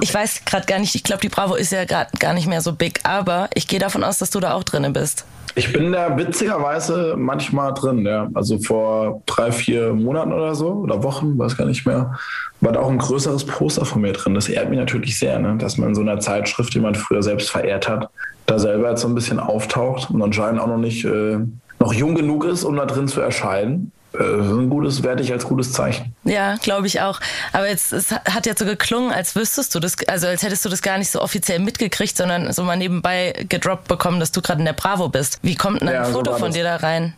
ich 0.00 0.12
weiß 0.12 0.46
gerade 0.46 0.64
gar 0.64 0.78
nicht, 0.78 0.94
ich 0.94 1.04
glaube, 1.04 1.20
die 1.20 1.28
Bravo 1.28 1.54
ist 1.54 1.72
ja 1.72 1.84
gerade 1.84 2.10
gar 2.18 2.32
nicht 2.32 2.46
mehr 2.46 2.62
so 2.62 2.72
big, 2.72 3.00
aber 3.02 3.50
ich 3.54 3.68
gehe 3.68 3.78
davon 3.78 4.04
aus, 4.04 4.18
dass 4.18 4.30
du 4.30 4.40
da 4.40 4.54
auch 4.54 4.64
drin 4.64 4.90
bist. 4.94 5.26
Ich 5.54 5.72
bin 5.72 5.92
da 5.92 6.16
witzigerweise 6.16 7.14
manchmal 7.16 7.74
drin, 7.74 8.06
ja. 8.06 8.28
Also 8.34 8.58
vor 8.58 9.22
drei, 9.26 9.50
vier 9.50 9.92
Monaten 9.92 10.32
oder 10.32 10.54
so 10.54 10.68
oder 10.68 11.02
Wochen, 11.02 11.38
weiß 11.38 11.56
gar 11.56 11.66
nicht 11.66 11.86
mehr, 11.86 12.14
war 12.60 12.72
da 12.72 12.80
auch 12.80 12.90
ein 12.90 12.98
größeres 12.98 13.46
Poster 13.46 13.84
von 13.84 14.02
mir 14.02 14.12
drin. 14.12 14.34
Das 14.34 14.48
ehrt 14.48 14.70
mich 14.70 14.78
natürlich 14.78 15.18
sehr, 15.18 15.38
ne? 15.38 15.56
dass 15.58 15.76
man 15.76 15.90
in 15.90 15.94
so 15.94 16.02
einer 16.02 16.20
Zeitschrift, 16.20 16.74
die 16.74 16.80
man 16.80 16.94
früher 16.94 17.22
selbst 17.22 17.50
verehrt 17.50 17.88
hat, 17.88 18.10
da 18.46 18.58
selber 18.58 18.90
jetzt 18.90 19.02
so 19.02 19.08
ein 19.08 19.14
bisschen 19.14 19.40
auftaucht 19.40 20.10
und 20.10 20.22
anscheinend 20.22 20.60
auch 20.60 20.68
noch 20.68 20.78
nicht 20.78 21.04
äh, 21.04 21.38
noch 21.78 21.92
jung 21.92 22.14
genug 22.14 22.44
ist, 22.44 22.64
um 22.64 22.76
da 22.76 22.86
drin 22.86 23.08
zu 23.08 23.20
erscheinen. 23.20 23.92
Äh, 24.12 24.22
ein 24.22 24.68
gutes, 24.68 25.02
werte 25.02 25.22
ich 25.22 25.32
als 25.32 25.44
gutes 25.44 25.72
Zeichen. 25.72 26.14
Ja, 26.24 26.56
glaube 26.56 26.86
ich 26.86 27.00
auch. 27.00 27.20
Aber 27.52 27.68
jetzt, 27.68 27.92
es 27.92 28.10
hat 28.12 28.46
jetzt 28.46 28.58
so 28.58 28.64
geklungen, 28.64 29.12
als 29.12 29.36
wüsstest 29.36 29.74
du 29.74 29.80
das, 29.80 29.96
also 30.08 30.26
als 30.26 30.42
hättest 30.42 30.64
du 30.64 30.68
das 30.68 30.82
gar 30.82 30.98
nicht 30.98 31.10
so 31.10 31.20
offiziell 31.20 31.60
mitgekriegt, 31.60 32.16
sondern 32.16 32.52
so 32.52 32.64
mal 32.64 32.76
nebenbei 32.76 33.44
gedroppt 33.48 33.88
bekommen, 33.88 34.20
dass 34.20 34.32
du 34.32 34.42
gerade 34.42 34.60
in 34.60 34.66
der 34.66 34.72
Bravo 34.72 35.08
bist. 35.08 35.38
Wie 35.42 35.54
kommt 35.54 35.80
denn 35.80 35.88
ein 35.88 35.94
ja, 35.94 36.04
Foto 36.04 36.32
so 36.32 36.38
von 36.38 36.48
das. 36.48 36.54
dir 36.54 36.64
da 36.64 36.76
rein? 36.76 37.14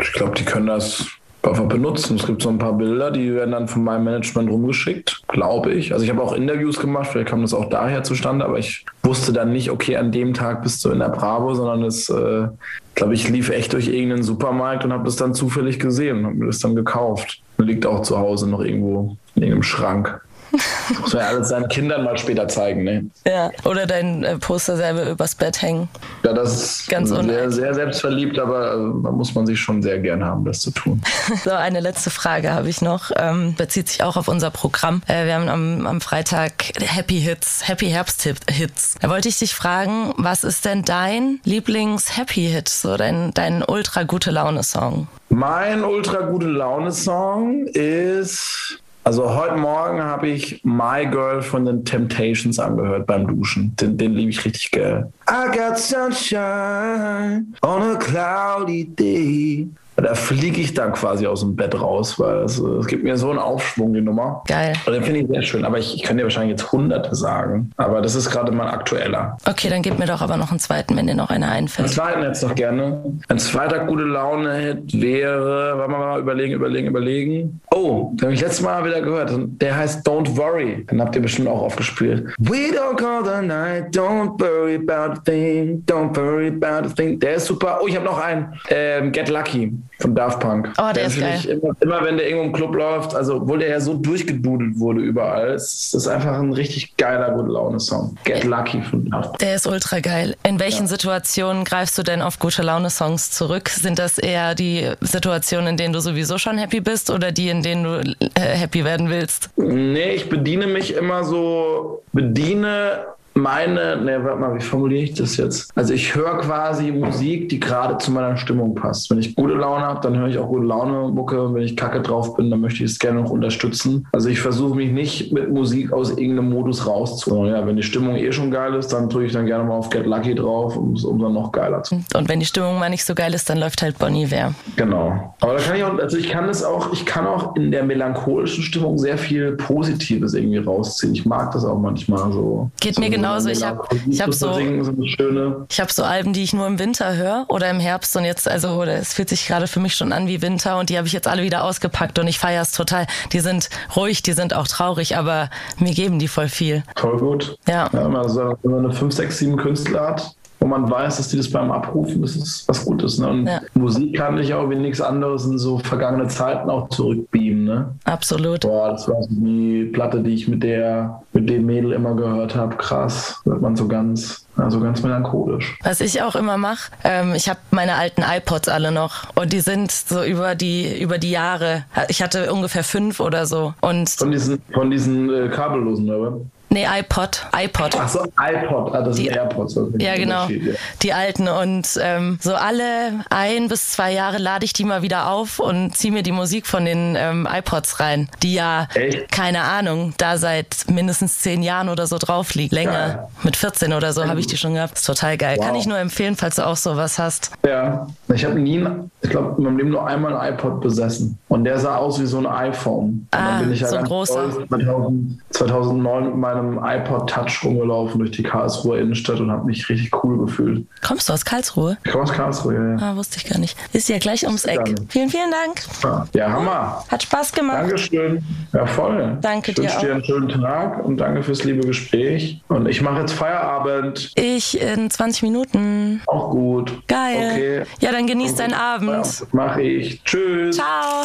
Ich 0.00 0.12
glaube, 0.12 0.34
die 0.36 0.44
können 0.44 0.66
das 0.66 1.06
einfach 1.42 1.64
benutzen. 1.64 2.16
Es 2.16 2.26
gibt 2.26 2.42
so 2.42 2.48
ein 2.48 2.58
paar 2.58 2.74
Bilder, 2.74 3.10
die 3.10 3.34
werden 3.34 3.52
dann 3.52 3.68
von 3.68 3.82
meinem 3.82 4.04
Management 4.04 4.50
rumgeschickt, 4.50 5.22
glaube 5.34 5.72
ich. 5.72 5.92
Also 5.92 6.04
ich 6.04 6.10
habe 6.10 6.22
auch 6.22 6.32
Interviews 6.32 6.78
gemacht, 6.78 7.08
vielleicht 7.10 7.28
kam 7.28 7.42
das 7.42 7.52
auch 7.52 7.68
daher 7.68 8.04
zustande, 8.04 8.44
aber 8.44 8.58
ich 8.58 8.86
wusste 9.02 9.32
dann 9.32 9.52
nicht, 9.52 9.68
okay, 9.68 9.96
an 9.96 10.12
dem 10.12 10.32
Tag 10.32 10.62
bist 10.62 10.84
du 10.84 10.90
in 10.90 11.00
der 11.00 11.08
Bravo, 11.08 11.54
sondern 11.54 11.82
es, 11.82 12.08
äh, 12.08 12.46
glaube 12.94 13.14
ich, 13.14 13.28
lief 13.28 13.50
echt 13.50 13.72
durch 13.72 13.88
irgendeinen 13.88 14.22
Supermarkt 14.22 14.84
und 14.84 14.92
habe 14.92 15.04
das 15.04 15.16
dann 15.16 15.34
zufällig 15.34 15.80
gesehen 15.80 16.18
und 16.18 16.26
habe 16.26 16.36
mir 16.36 16.46
das 16.46 16.60
dann 16.60 16.76
gekauft. 16.76 17.42
Liegt 17.58 17.84
auch 17.84 18.02
zu 18.02 18.16
Hause 18.16 18.48
noch 18.48 18.60
irgendwo 18.60 19.16
in 19.34 19.42
irgendeinem 19.42 19.64
Schrank. 19.64 20.20
Muss 21.00 21.12
man 21.12 21.22
ja 21.22 21.28
alles 21.28 21.48
seinen 21.48 21.68
Kindern 21.68 22.04
mal 22.04 22.16
später 22.16 22.46
zeigen, 22.48 22.84
ne? 22.84 23.06
Ja, 23.26 23.50
oder 23.64 23.86
dein 23.86 24.24
äh, 24.24 24.38
Poster 24.38 24.76
selber 24.76 25.10
übers 25.10 25.34
Bett 25.34 25.62
hängen. 25.62 25.88
Ja, 26.22 26.32
das 26.32 26.54
ist 26.54 26.88
Ganz 26.88 27.10
sehr, 27.10 27.50
sehr 27.50 27.74
selbstverliebt, 27.74 28.38
aber 28.38 28.70
also, 28.70 28.98
da 29.00 29.10
muss 29.10 29.34
man 29.34 29.46
sich 29.46 29.58
schon 29.58 29.82
sehr 29.82 29.98
gern 29.98 30.24
haben, 30.24 30.44
das 30.44 30.60
zu 30.60 30.70
tun. 30.70 31.02
so, 31.44 31.50
eine 31.50 31.80
letzte 31.80 32.10
Frage 32.10 32.52
habe 32.52 32.68
ich 32.68 32.82
noch. 32.82 33.10
Ähm, 33.16 33.54
bezieht 33.56 33.88
sich 33.88 34.02
auch 34.02 34.16
auf 34.16 34.28
unser 34.28 34.50
Programm. 34.50 35.02
Äh, 35.06 35.26
wir 35.26 35.34
haben 35.34 35.48
am, 35.48 35.86
am 35.86 36.00
Freitag 36.00 36.52
Happy 36.80 37.20
Hits, 37.20 37.66
Happy 37.66 37.86
Herbst 37.86 38.22
Hits. 38.22 38.94
Da 39.00 39.10
wollte 39.10 39.28
ich 39.28 39.38
dich 39.38 39.54
fragen, 39.54 40.14
was 40.16 40.44
ist 40.44 40.64
denn 40.64 40.82
dein 40.82 41.40
Lieblings-Happy 41.44 42.48
Hit, 42.48 42.68
so 42.68 42.96
dein, 42.96 43.32
dein 43.34 43.64
ultra 43.66 44.04
gute 44.04 44.30
Laune-Song? 44.30 45.08
Mein 45.30 45.82
ultra 45.82 46.20
gute 46.20 46.46
Laune-Song 46.46 47.66
ist 47.66 48.83
also 49.04 49.34
heute 49.34 49.56
Morgen 49.56 50.02
habe 50.02 50.28
ich 50.28 50.60
My 50.64 51.06
Girl 51.06 51.42
von 51.42 51.66
den 51.66 51.84
Temptations 51.84 52.58
angehört 52.58 53.06
beim 53.06 53.26
Duschen. 53.26 53.76
Den, 53.76 53.98
den 53.98 54.14
liebe 54.14 54.30
ich 54.30 54.44
richtig 54.44 54.70
geil. 54.70 55.12
I 55.28 55.56
got 55.56 55.78
sunshine 55.78 57.54
on 57.62 57.82
a 57.82 57.96
cloudy 57.96 58.84
day. 58.84 59.68
Da 59.96 60.14
fliege 60.14 60.60
ich 60.60 60.74
dann 60.74 60.92
quasi 60.92 61.26
aus 61.26 61.40
dem 61.40 61.54
Bett 61.54 61.80
raus, 61.80 62.18
weil 62.18 62.38
es, 62.38 62.58
es 62.58 62.86
gibt 62.86 63.04
mir 63.04 63.16
so 63.16 63.30
einen 63.30 63.38
Aufschwung, 63.38 63.94
die 63.94 64.00
Nummer. 64.00 64.42
Geil. 64.46 64.72
Und 64.86 64.92
den 64.92 65.02
finde 65.04 65.20
ich 65.20 65.28
sehr 65.28 65.42
schön. 65.42 65.64
Aber 65.64 65.78
ich, 65.78 65.94
ich 65.94 66.02
kann 66.02 66.16
dir 66.16 66.24
wahrscheinlich 66.24 66.50
jetzt 66.52 66.72
hunderte 66.72 67.14
sagen. 67.14 67.70
Aber 67.76 68.00
das 68.00 68.14
ist 68.14 68.30
gerade 68.30 68.50
mein 68.52 68.66
aktueller. 68.66 69.36
Okay, 69.48 69.68
dann 69.68 69.82
gib 69.82 69.98
mir 69.98 70.06
doch 70.06 70.20
aber 70.20 70.36
noch 70.36 70.50
einen 70.50 70.58
zweiten, 70.58 70.96
wenn 70.96 71.06
dir 71.06 71.14
noch 71.14 71.30
einer 71.30 71.50
einfällt. 71.50 71.86
Einen 71.86 71.94
zweiten 71.94 72.22
jetzt 72.22 72.42
noch 72.42 72.54
gerne. 72.54 73.02
Ein 73.28 73.38
zweiter 73.38 73.84
gute 73.84 74.04
Laune-Hit 74.04 75.00
wäre, 75.00 75.78
wir 75.78 75.88
mal 75.88 76.20
überlegen, 76.20 76.54
überlegen, 76.54 76.88
überlegen. 76.88 77.60
Oh, 77.70 78.10
den 78.14 78.22
habe 78.22 78.34
ich 78.34 78.40
letztes 78.40 78.62
Mal 78.62 78.84
wieder 78.84 79.00
gehört. 79.00 79.32
Der 79.36 79.76
heißt 79.76 80.06
Don't 80.06 80.36
Worry. 80.36 80.84
Den 80.90 81.00
habt 81.00 81.14
ihr 81.14 81.22
bestimmt 81.22 81.48
auch 81.48 81.62
aufgespielt. 81.62 82.34
We 82.38 82.72
don't 82.72 82.96
call 82.96 83.24
the 83.24 83.46
night, 83.46 83.94
don't 83.94 84.40
worry 84.40 84.76
about 84.76 85.14
a 85.14 85.22
thing, 85.24 85.82
don't 85.86 86.16
worry 86.16 86.48
about 86.48 86.88
a 86.88 86.90
thing. 86.90 87.18
Der 87.20 87.34
ist 87.34 87.46
super. 87.46 87.78
Oh, 87.82 87.86
ich 87.86 87.94
habe 87.94 88.04
noch 88.04 88.18
einen. 88.18 88.52
Ähm, 88.70 89.12
Get 89.12 89.28
Lucky 89.28 89.72
von 90.00 90.14
Daft 90.14 90.40
Punk. 90.40 90.72
Oh, 90.78 90.82
der, 90.82 90.92
der 90.92 91.06
ist 91.06 91.20
geil. 91.20 91.60
Immer, 91.62 91.76
immer, 91.80 92.04
wenn 92.04 92.16
der 92.16 92.28
irgendwo 92.28 92.46
im 92.46 92.52
Club 92.52 92.74
läuft, 92.74 93.14
also 93.14 93.36
obwohl 93.36 93.58
der 93.58 93.68
ja 93.68 93.80
so 93.80 93.94
durchgedudelt 93.94 94.78
wurde 94.78 95.00
überall, 95.00 95.54
ist 95.54 95.94
das 95.94 96.08
einfach 96.08 96.38
ein 96.38 96.52
richtig 96.52 96.96
geiler 96.96 97.30
Gute 97.32 97.50
Laune-Song. 97.50 98.16
Get 98.24 98.44
Lucky 98.44 98.82
von 98.82 99.08
Daft 99.10 99.30
Punk. 99.30 99.38
Der 99.38 99.54
ist 99.54 99.66
ultra 99.66 100.00
geil. 100.00 100.36
In 100.42 100.58
welchen 100.58 100.82
ja. 100.82 100.88
Situationen 100.88 101.64
greifst 101.64 101.96
du 101.98 102.02
denn 102.02 102.22
auf 102.22 102.38
Gute 102.38 102.62
Laune-Songs 102.62 103.30
zurück? 103.30 103.68
Sind 103.68 103.98
das 103.98 104.18
eher 104.18 104.54
die 104.54 104.90
Situationen, 105.00 105.68
in 105.68 105.76
denen 105.76 105.92
du 105.92 106.00
sowieso 106.00 106.38
schon 106.38 106.58
happy 106.58 106.80
bist 106.80 107.10
oder 107.10 107.32
die, 107.32 107.48
in 107.48 107.62
denen 107.62 107.84
du 107.84 108.14
äh, 108.34 108.40
happy 108.40 108.84
werden 108.84 109.10
willst? 109.10 109.50
Nee, 109.56 110.14
ich 110.14 110.28
bediene 110.28 110.66
mich 110.66 110.94
immer 110.94 111.24
so, 111.24 112.02
bediene 112.12 113.04
meine, 113.34 113.96
ne, 113.96 114.24
warte 114.24 114.40
mal, 114.40 114.54
wie 114.54 114.62
formuliere 114.62 115.02
ich 115.02 115.14
das 115.14 115.36
jetzt? 115.36 115.70
Also 115.74 115.92
ich 115.92 116.14
höre 116.14 116.38
quasi 116.38 116.92
Musik, 116.92 117.48
die 117.48 117.60
gerade 117.60 117.98
zu 117.98 118.12
meiner 118.12 118.36
Stimmung 118.36 118.74
passt. 118.74 119.10
Wenn 119.10 119.18
ich 119.18 119.34
gute 119.34 119.54
Laune 119.54 119.84
habe, 119.84 120.00
dann 120.00 120.16
höre 120.16 120.28
ich 120.28 120.38
auch 120.38 120.48
gute 120.48 120.66
Laune 120.66 121.08
Mucke. 121.12 121.52
Wenn 121.52 121.62
ich 121.62 121.76
kacke 121.76 122.00
drauf 122.00 122.36
bin, 122.36 122.50
dann 122.50 122.60
möchte 122.60 122.84
ich 122.84 122.92
es 122.92 122.98
gerne 122.98 123.22
noch 123.22 123.30
unterstützen. 123.30 124.06
Also 124.12 124.28
ich 124.28 124.40
versuche 124.40 124.76
mich 124.76 124.92
nicht 124.92 125.32
mit 125.32 125.52
Musik 125.52 125.92
aus 125.92 126.10
irgendeinem 126.10 126.50
Modus 126.50 126.86
rauszuholen. 126.86 127.52
Ja, 127.52 127.66
wenn 127.66 127.76
die 127.76 127.82
Stimmung 127.82 128.16
eh 128.16 128.32
schon 128.32 128.50
geil 128.50 128.74
ist, 128.74 128.92
dann 128.92 129.08
drücke 129.08 129.26
ich 129.26 129.32
dann 129.32 129.46
gerne 129.46 129.64
mal 129.64 129.74
auf 129.74 129.90
Get 129.90 130.06
Lucky 130.06 130.34
drauf, 130.34 130.76
um 130.76 130.94
es 130.94 131.02
dann 131.02 131.32
noch 131.32 131.50
geiler 131.52 131.82
zu 131.82 131.96
machen. 131.96 132.06
Und 132.14 132.28
wenn 132.28 132.40
die 132.40 132.46
Stimmung 132.46 132.78
mal 132.78 132.90
nicht 132.90 133.04
so 133.04 133.14
geil 133.14 133.34
ist, 133.34 133.50
dann 133.50 133.58
läuft 133.58 133.82
halt 133.82 133.98
Bonnie 133.98 134.26
Wer. 134.28 134.54
Genau. 134.76 135.34
Aber 135.40 135.54
da 135.54 135.58
kann 135.58 135.76
ich 135.76 135.84
auch, 135.84 135.98
also 135.98 136.16
ich 136.16 136.28
kann 136.28 136.48
es 136.48 136.62
auch, 136.62 136.92
ich 136.92 137.04
kann 137.04 137.26
auch 137.26 137.56
in 137.56 137.70
der 137.72 137.82
melancholischen 137.82 138.62
Stimmung 138.62 138.98
sehr 138.98 139.18
viel 139.18 139.52
Positives 139.52 140.34
irgendwie 140.34 140.58
rausziehen. 140.58 141.14
Ich 141.14 141.26
mag 141.26 141.50
das 141.52 141.64
auch 141.64 141.78
manchmal 141.78 142.32
so. 142.32 142.70
Geht 142.80 142.98
mir 142.98 143.06
so 143.06 143.12
genau 143.12 143.23
genauso. 143.24 143.48
Ich 143.48 143.62
habe 143.62 143.86
ich 144.06 144.20
hab 144.20 144.34
so, 144.34 144.58
ich 144.58 145.80
habe 145.80 145.92
so 145.92 146.04
Alben, 146.04 146.32
die 146.32 146.42
ich 146.42 146.52
nur 146.52 146.66
im 146.66 146.78
Winter 146.78 147.16
höre 147.16 147.46
oder 147.48 147.70
im 147.70 147.80
Herbst 147.80 148.16
und 148.16 148.24
jetzt, 148.24 148.48
also 148.48 148.70
oder 148.70 148.94
es 148.94 149.14
fühlt 149.14 149.28
sich 149.28 149.46
gerade 149.46 149.66
für 149.66 149.80
mich 149.80 149.94
schon 149.94 150.12
an 150.12 150.26
wie 150.26 150.42
Winter 150.42 150.78
und 150.78 150.90
die 150.90 150.96
habe 150.96 151.06
ich 151.06 151.12
jetzt 151.12 151.28
alle 151.28 151.42
wieder 151.42 151.64
ausgepackt 151.64 152.18
und 152.18 152.28
ich 152.28 152.38
feiere 152.38 152.62
es 152.62 152.72
total. 152.72 153.06
Die 153.32 153.40
sind 153.40 153.68
ruhig, 153.96 154.22
die 154.22 154.32
sind 154.32 154.54
auch 154.54 154.68
traurig, 154.68 155.16
aber 155.16 155.50
mir 155.78 155.94
geben 155.94 156.18
die 156.18 156.28
voll 156.28 156.48
viel. 156.48 156.82
Voll 156.96 157.18
gut. 157.18 157.58
Ja. 157.68 157.88
ja 157.92 158.08
also 158.08 158.56
wenn 158.62 158.70
man 158.70 158.84
eine 158.84 158.94
5, 158.94 159.14
6, 159.14 159.38
7 159.38 159.56
Künstler 159.56 160.08
hat, 160.08 160.34
wo 160.64 160.68
man 160.68 160.90
weiß, 160.90 161.18
dass 161.18 161.28
die 161.28 161.36
das 161.36 161.50
beim 161.50 161.70
Abrufen, 161.70 162.22
das 162.22 162.36
ist 162.36 162.66
was 162.66 162.86
Gutes. 162.86 163.18
Ne? 163.18 163.28
Und 163.28 163.46
ja. 163.46 163.60
Musik 163.74 164.16
kann 164.16 164.36
dich 164.36 164.54
auch 164.54 164.70
wie 164.70 164.76
nichts 164.76 164.98
anderes 164.98 165.44
in 165.44 165.58
so 165.58 165.76
vergangene 165.76 166.26
Zeiten 166.28 166.70
auch 166.70 166.88
zurückbeamen. 166.88 167.64
Ne? 167.64 167.94
Absolut. 168.04 168.62
Boah, 168.62 168.92
das 168.92 169.06
war 169.06 169.22
so 169.22 169.28
die 169.28 169.90
Platte, 169.92 170.22
die 170.22 170.30
ich 170.30 170.48
mit 170.48 170.62
der, 170.62 171.20
mit 171.34 171.50
dem 171.50 171.66
Mädel 171.66 171.92
immer 171.92 172.14
gehört 172.14 172.56
habe. 172.56 172.76
Krass. 172.76 173.42
Wird 173.44 173.60
man 173.60 173.76
so 173.76 173.86
ganz, 173.86 174.46
also 174.56 174.80
ganz 174.80 175.02
melancholisch. 175.02 175.78
Was 175.82 176.00
ich 176.00 176.22
auch 176.22 176.34
immer 176.34 176.56
mache, 176.56 176.90
ähm, 177.04 177.34
ich 177.34 177.50
habe 177.50 177.60
meine 177.70 177.96
alten 177.96 178.22
iPods 178.22 178.70
alle 178.70 178.90
noch 178.90 179.36
und 179.36 179.52
die 179.52 179.60
sind 179.60 179.92
so 179.92 180.24
über 180.24 180.54
die 180.54 180.98
über 180.98 181.18
die 181.18 181.30
Jahre. 181.30 181.84
Ich 182.08 182.22
hatte 182.22 182.50
ungefähr 182.50 182.84
fünf 182.84 183.20
oder 183.20 183.44
so 183.44 183.74
und 183.82 184.08
von 184.08 184.30
diesen 184.30 184.62
von 184.72 184.90
diesen 184.90 185.28
äh, 185.28 185.48
kabellosen, 185.48 186.10
oder? 186.10 186.40
Nee, 186.74 186.88
iPod. 186.90 187.46
iPod. 187.56 187.96
Ach 187.96 188.08
so, 188.08 188.24
iPod, 188.36 188.92
ah, 188.92 189.02
das 189.02 189.14
die, 189.14 189.26
sind 189.26 189.36
AirPods. 189.36 189.74
Das 189.74 189.86
ja, 189.98 190.16
genau. 190.16 190.48
Ja. 190.48 190.72
Die 191.02 191.12
alten. 191.12 191.46
Und 191.46 192.00
ähm, 192.02 192.36
so 192.42 192.56
alle 192.56 193.24
ein 193.30 193.68
bis 193.68 193.90
zwei 193.90 194.12
Jahre 194.12 194.38
lade 194.38 194.64
ich 194.64 194.72
die 194.72 194.82
mal 194.82 195.02
wieder 195.02 195.30
auf 195.30 195.60
und 195.60 195.96
ziehe 195.96 196.12
mir 196.12 196.24
die 196.24 196.32
Musik 196.32 196.66
von 196.66 196.84
den 196.84 197.14
ähm, 197.16 197.46
iPods 197.48 198.00
rein, 198.00 198.28
die 198.42 198.54
ja, 198.54 198.88
Echt? 198.94 199.30
keine 199.30 199.62
Ahnung, 199.62 200.14
da 200.18 200.36
seit 200.36 200.86
mindestens 200.90 201.38
zehn 201.38 201.62
Jahren 201.62 201.88
oder 201.88 202.08
so 202.08 202.18
drauf 202.18 202.54
liegt. 202.54 202.72
Länger. 202.72 202.90
Geil. 202.90 203.28
Mit 203.44 203.56
14 203.56 203.92
oder 203.92 204.12
so 204.12 204.26
habe 204.26 204.40
ich 204.40 204.48
die 204.48 204.56
schon 204.56 204.74
gehabt. 204.74 204.98
ist 204.98 205.06
total 205.06 205.36
geil. 205.36 205.58
Wow. 205.58 205.66
Kann 205.66 205.76
ich 205.76 205.86
nur 205.86 205.98
empfehlen, 205.98 206.34
falls 206.34 206.56
du 206.56 206.66
auch 206.66 206.76
sowas 206.76 207.20
hast. 207.20 207.52
Ja, 207.64 208.08
ich 208.34 208.44
habe 208.44 208.58
nie, 208.58 208.84
ich 209.22 209.30
glaube, 209.30 209.54
in 209.58 209.62
meinem 209.62 209.76
Leben 209.76 209.90
nur 209.90 210.04
einmal 210.04 210.36
ein 210.36 210.54
iPod 210.54 210.80
besessen. 210.80 211.38
Und 211.46 211.62
der 211.62 211.78
sah 211.78 211.98
aus 211.98 212.20
wie 212.20 212.26
so 212.26 212.38
ein 212.38 212.46
iPhone. 212.46 213.04
Und 213.04 213.28
ah, 213.30 213.50
dann 213.50 213.60
bin 213.60 213.74
ich 213.74 213.80
ja 213.80 213.86
so 213.86 213.96
ein 213.96 214.04
großer. 214.04 214.50
2000, 214.68 215.38
2009 215.50 216.24
mit 216.24 216.36
meinem 216.36 216.63
einem 216.64 216.80
iPod 216.84 217.30
Touch 217.30 217.64
rumgelaufen 217.64 218.18
durch 218.18 218.32
die 218.32 218.42
Karlsruher 218.42 218.98
Innenstadt 218.98 219.40
und 219.40 219.50
habe 219.50 219.64
mich 219.66 219.88
richtig 219.88 220.10
cool 220.24 220.38
gefühlt. 220.44 220.86
Kommst 221.06 221.28
du 221.28 221.32
aus 221.32 221.44
Karlsruhe? 221.44 221.96
Ich 222.04 222.12
komme 222.12 222.24
aus 222.24 222.32
Karlsruhe, 222.32 222.74
ja. 222.74 222.96
Ah, 223.00 223.16
wusste 223.16 223.38
ich 223.38 223.48
gar 223.48 223.58
nicht. 223.58 223.76
Ist 223.92 224.08
ja 224.08 224.18
gleich 224.18 224.44
ums 224.44 224.64
Eck. 224.64 224.84
Dann. 224.84 225.06
Vielen, 225.08 225.28
vielen 225.28 225.50
Dank. 225.50 225.82
Ja, 226.02 226.26
ja, 226.34 226.52
Hammer. 226.52 227.04
Hat 227.08 227.22
Spaß 227.22 227.52
gemacht. 227.52 227.82
Dankeschön. 227.82 228.42
Ja, 228.72 228.86
voll. 228.86 229.38
Danke 229.40 229.70
ich 229.70 229.76
dir. 229.76 229.84
Ich 229.84 229.92
wünsche 229.92 230.06
dir 230.06 230.12
einen 230.14 230.24
schönen 230.24 230.48
Tag 230.48 231.04
und 231.04 231.18
danke 231.18 231.42
fürs 231.42 231.64
liebe 231.64 231.86
Gespräch. 231.86 232.60
Und 232.68 232.88
ich 232.88 233.02
mache 233.02 233.20
jetzt 233.20 233.32
Feierabend. 233.32 234.32
Ich 234.36 234.80
in 234.80 235.10
20 235.10 235.42
Minuten. 235.42 236.22
Auch 236.26 236.50
gut. 236.50 237.06
Geil. 237.08 237.50
Okay. 237.52 237.82
Ja, 238.00 238.12
dann 238.12 238.26
genieß 238.26 238.54
deinen 238.56 238.74
Abend. 238.74 239.10
Ja, 239.40 239.46
mache 239.52 239.82
ich. 239.82 240.22
Tschüss. 240.24 240.76
Ciao. 240.76 241.24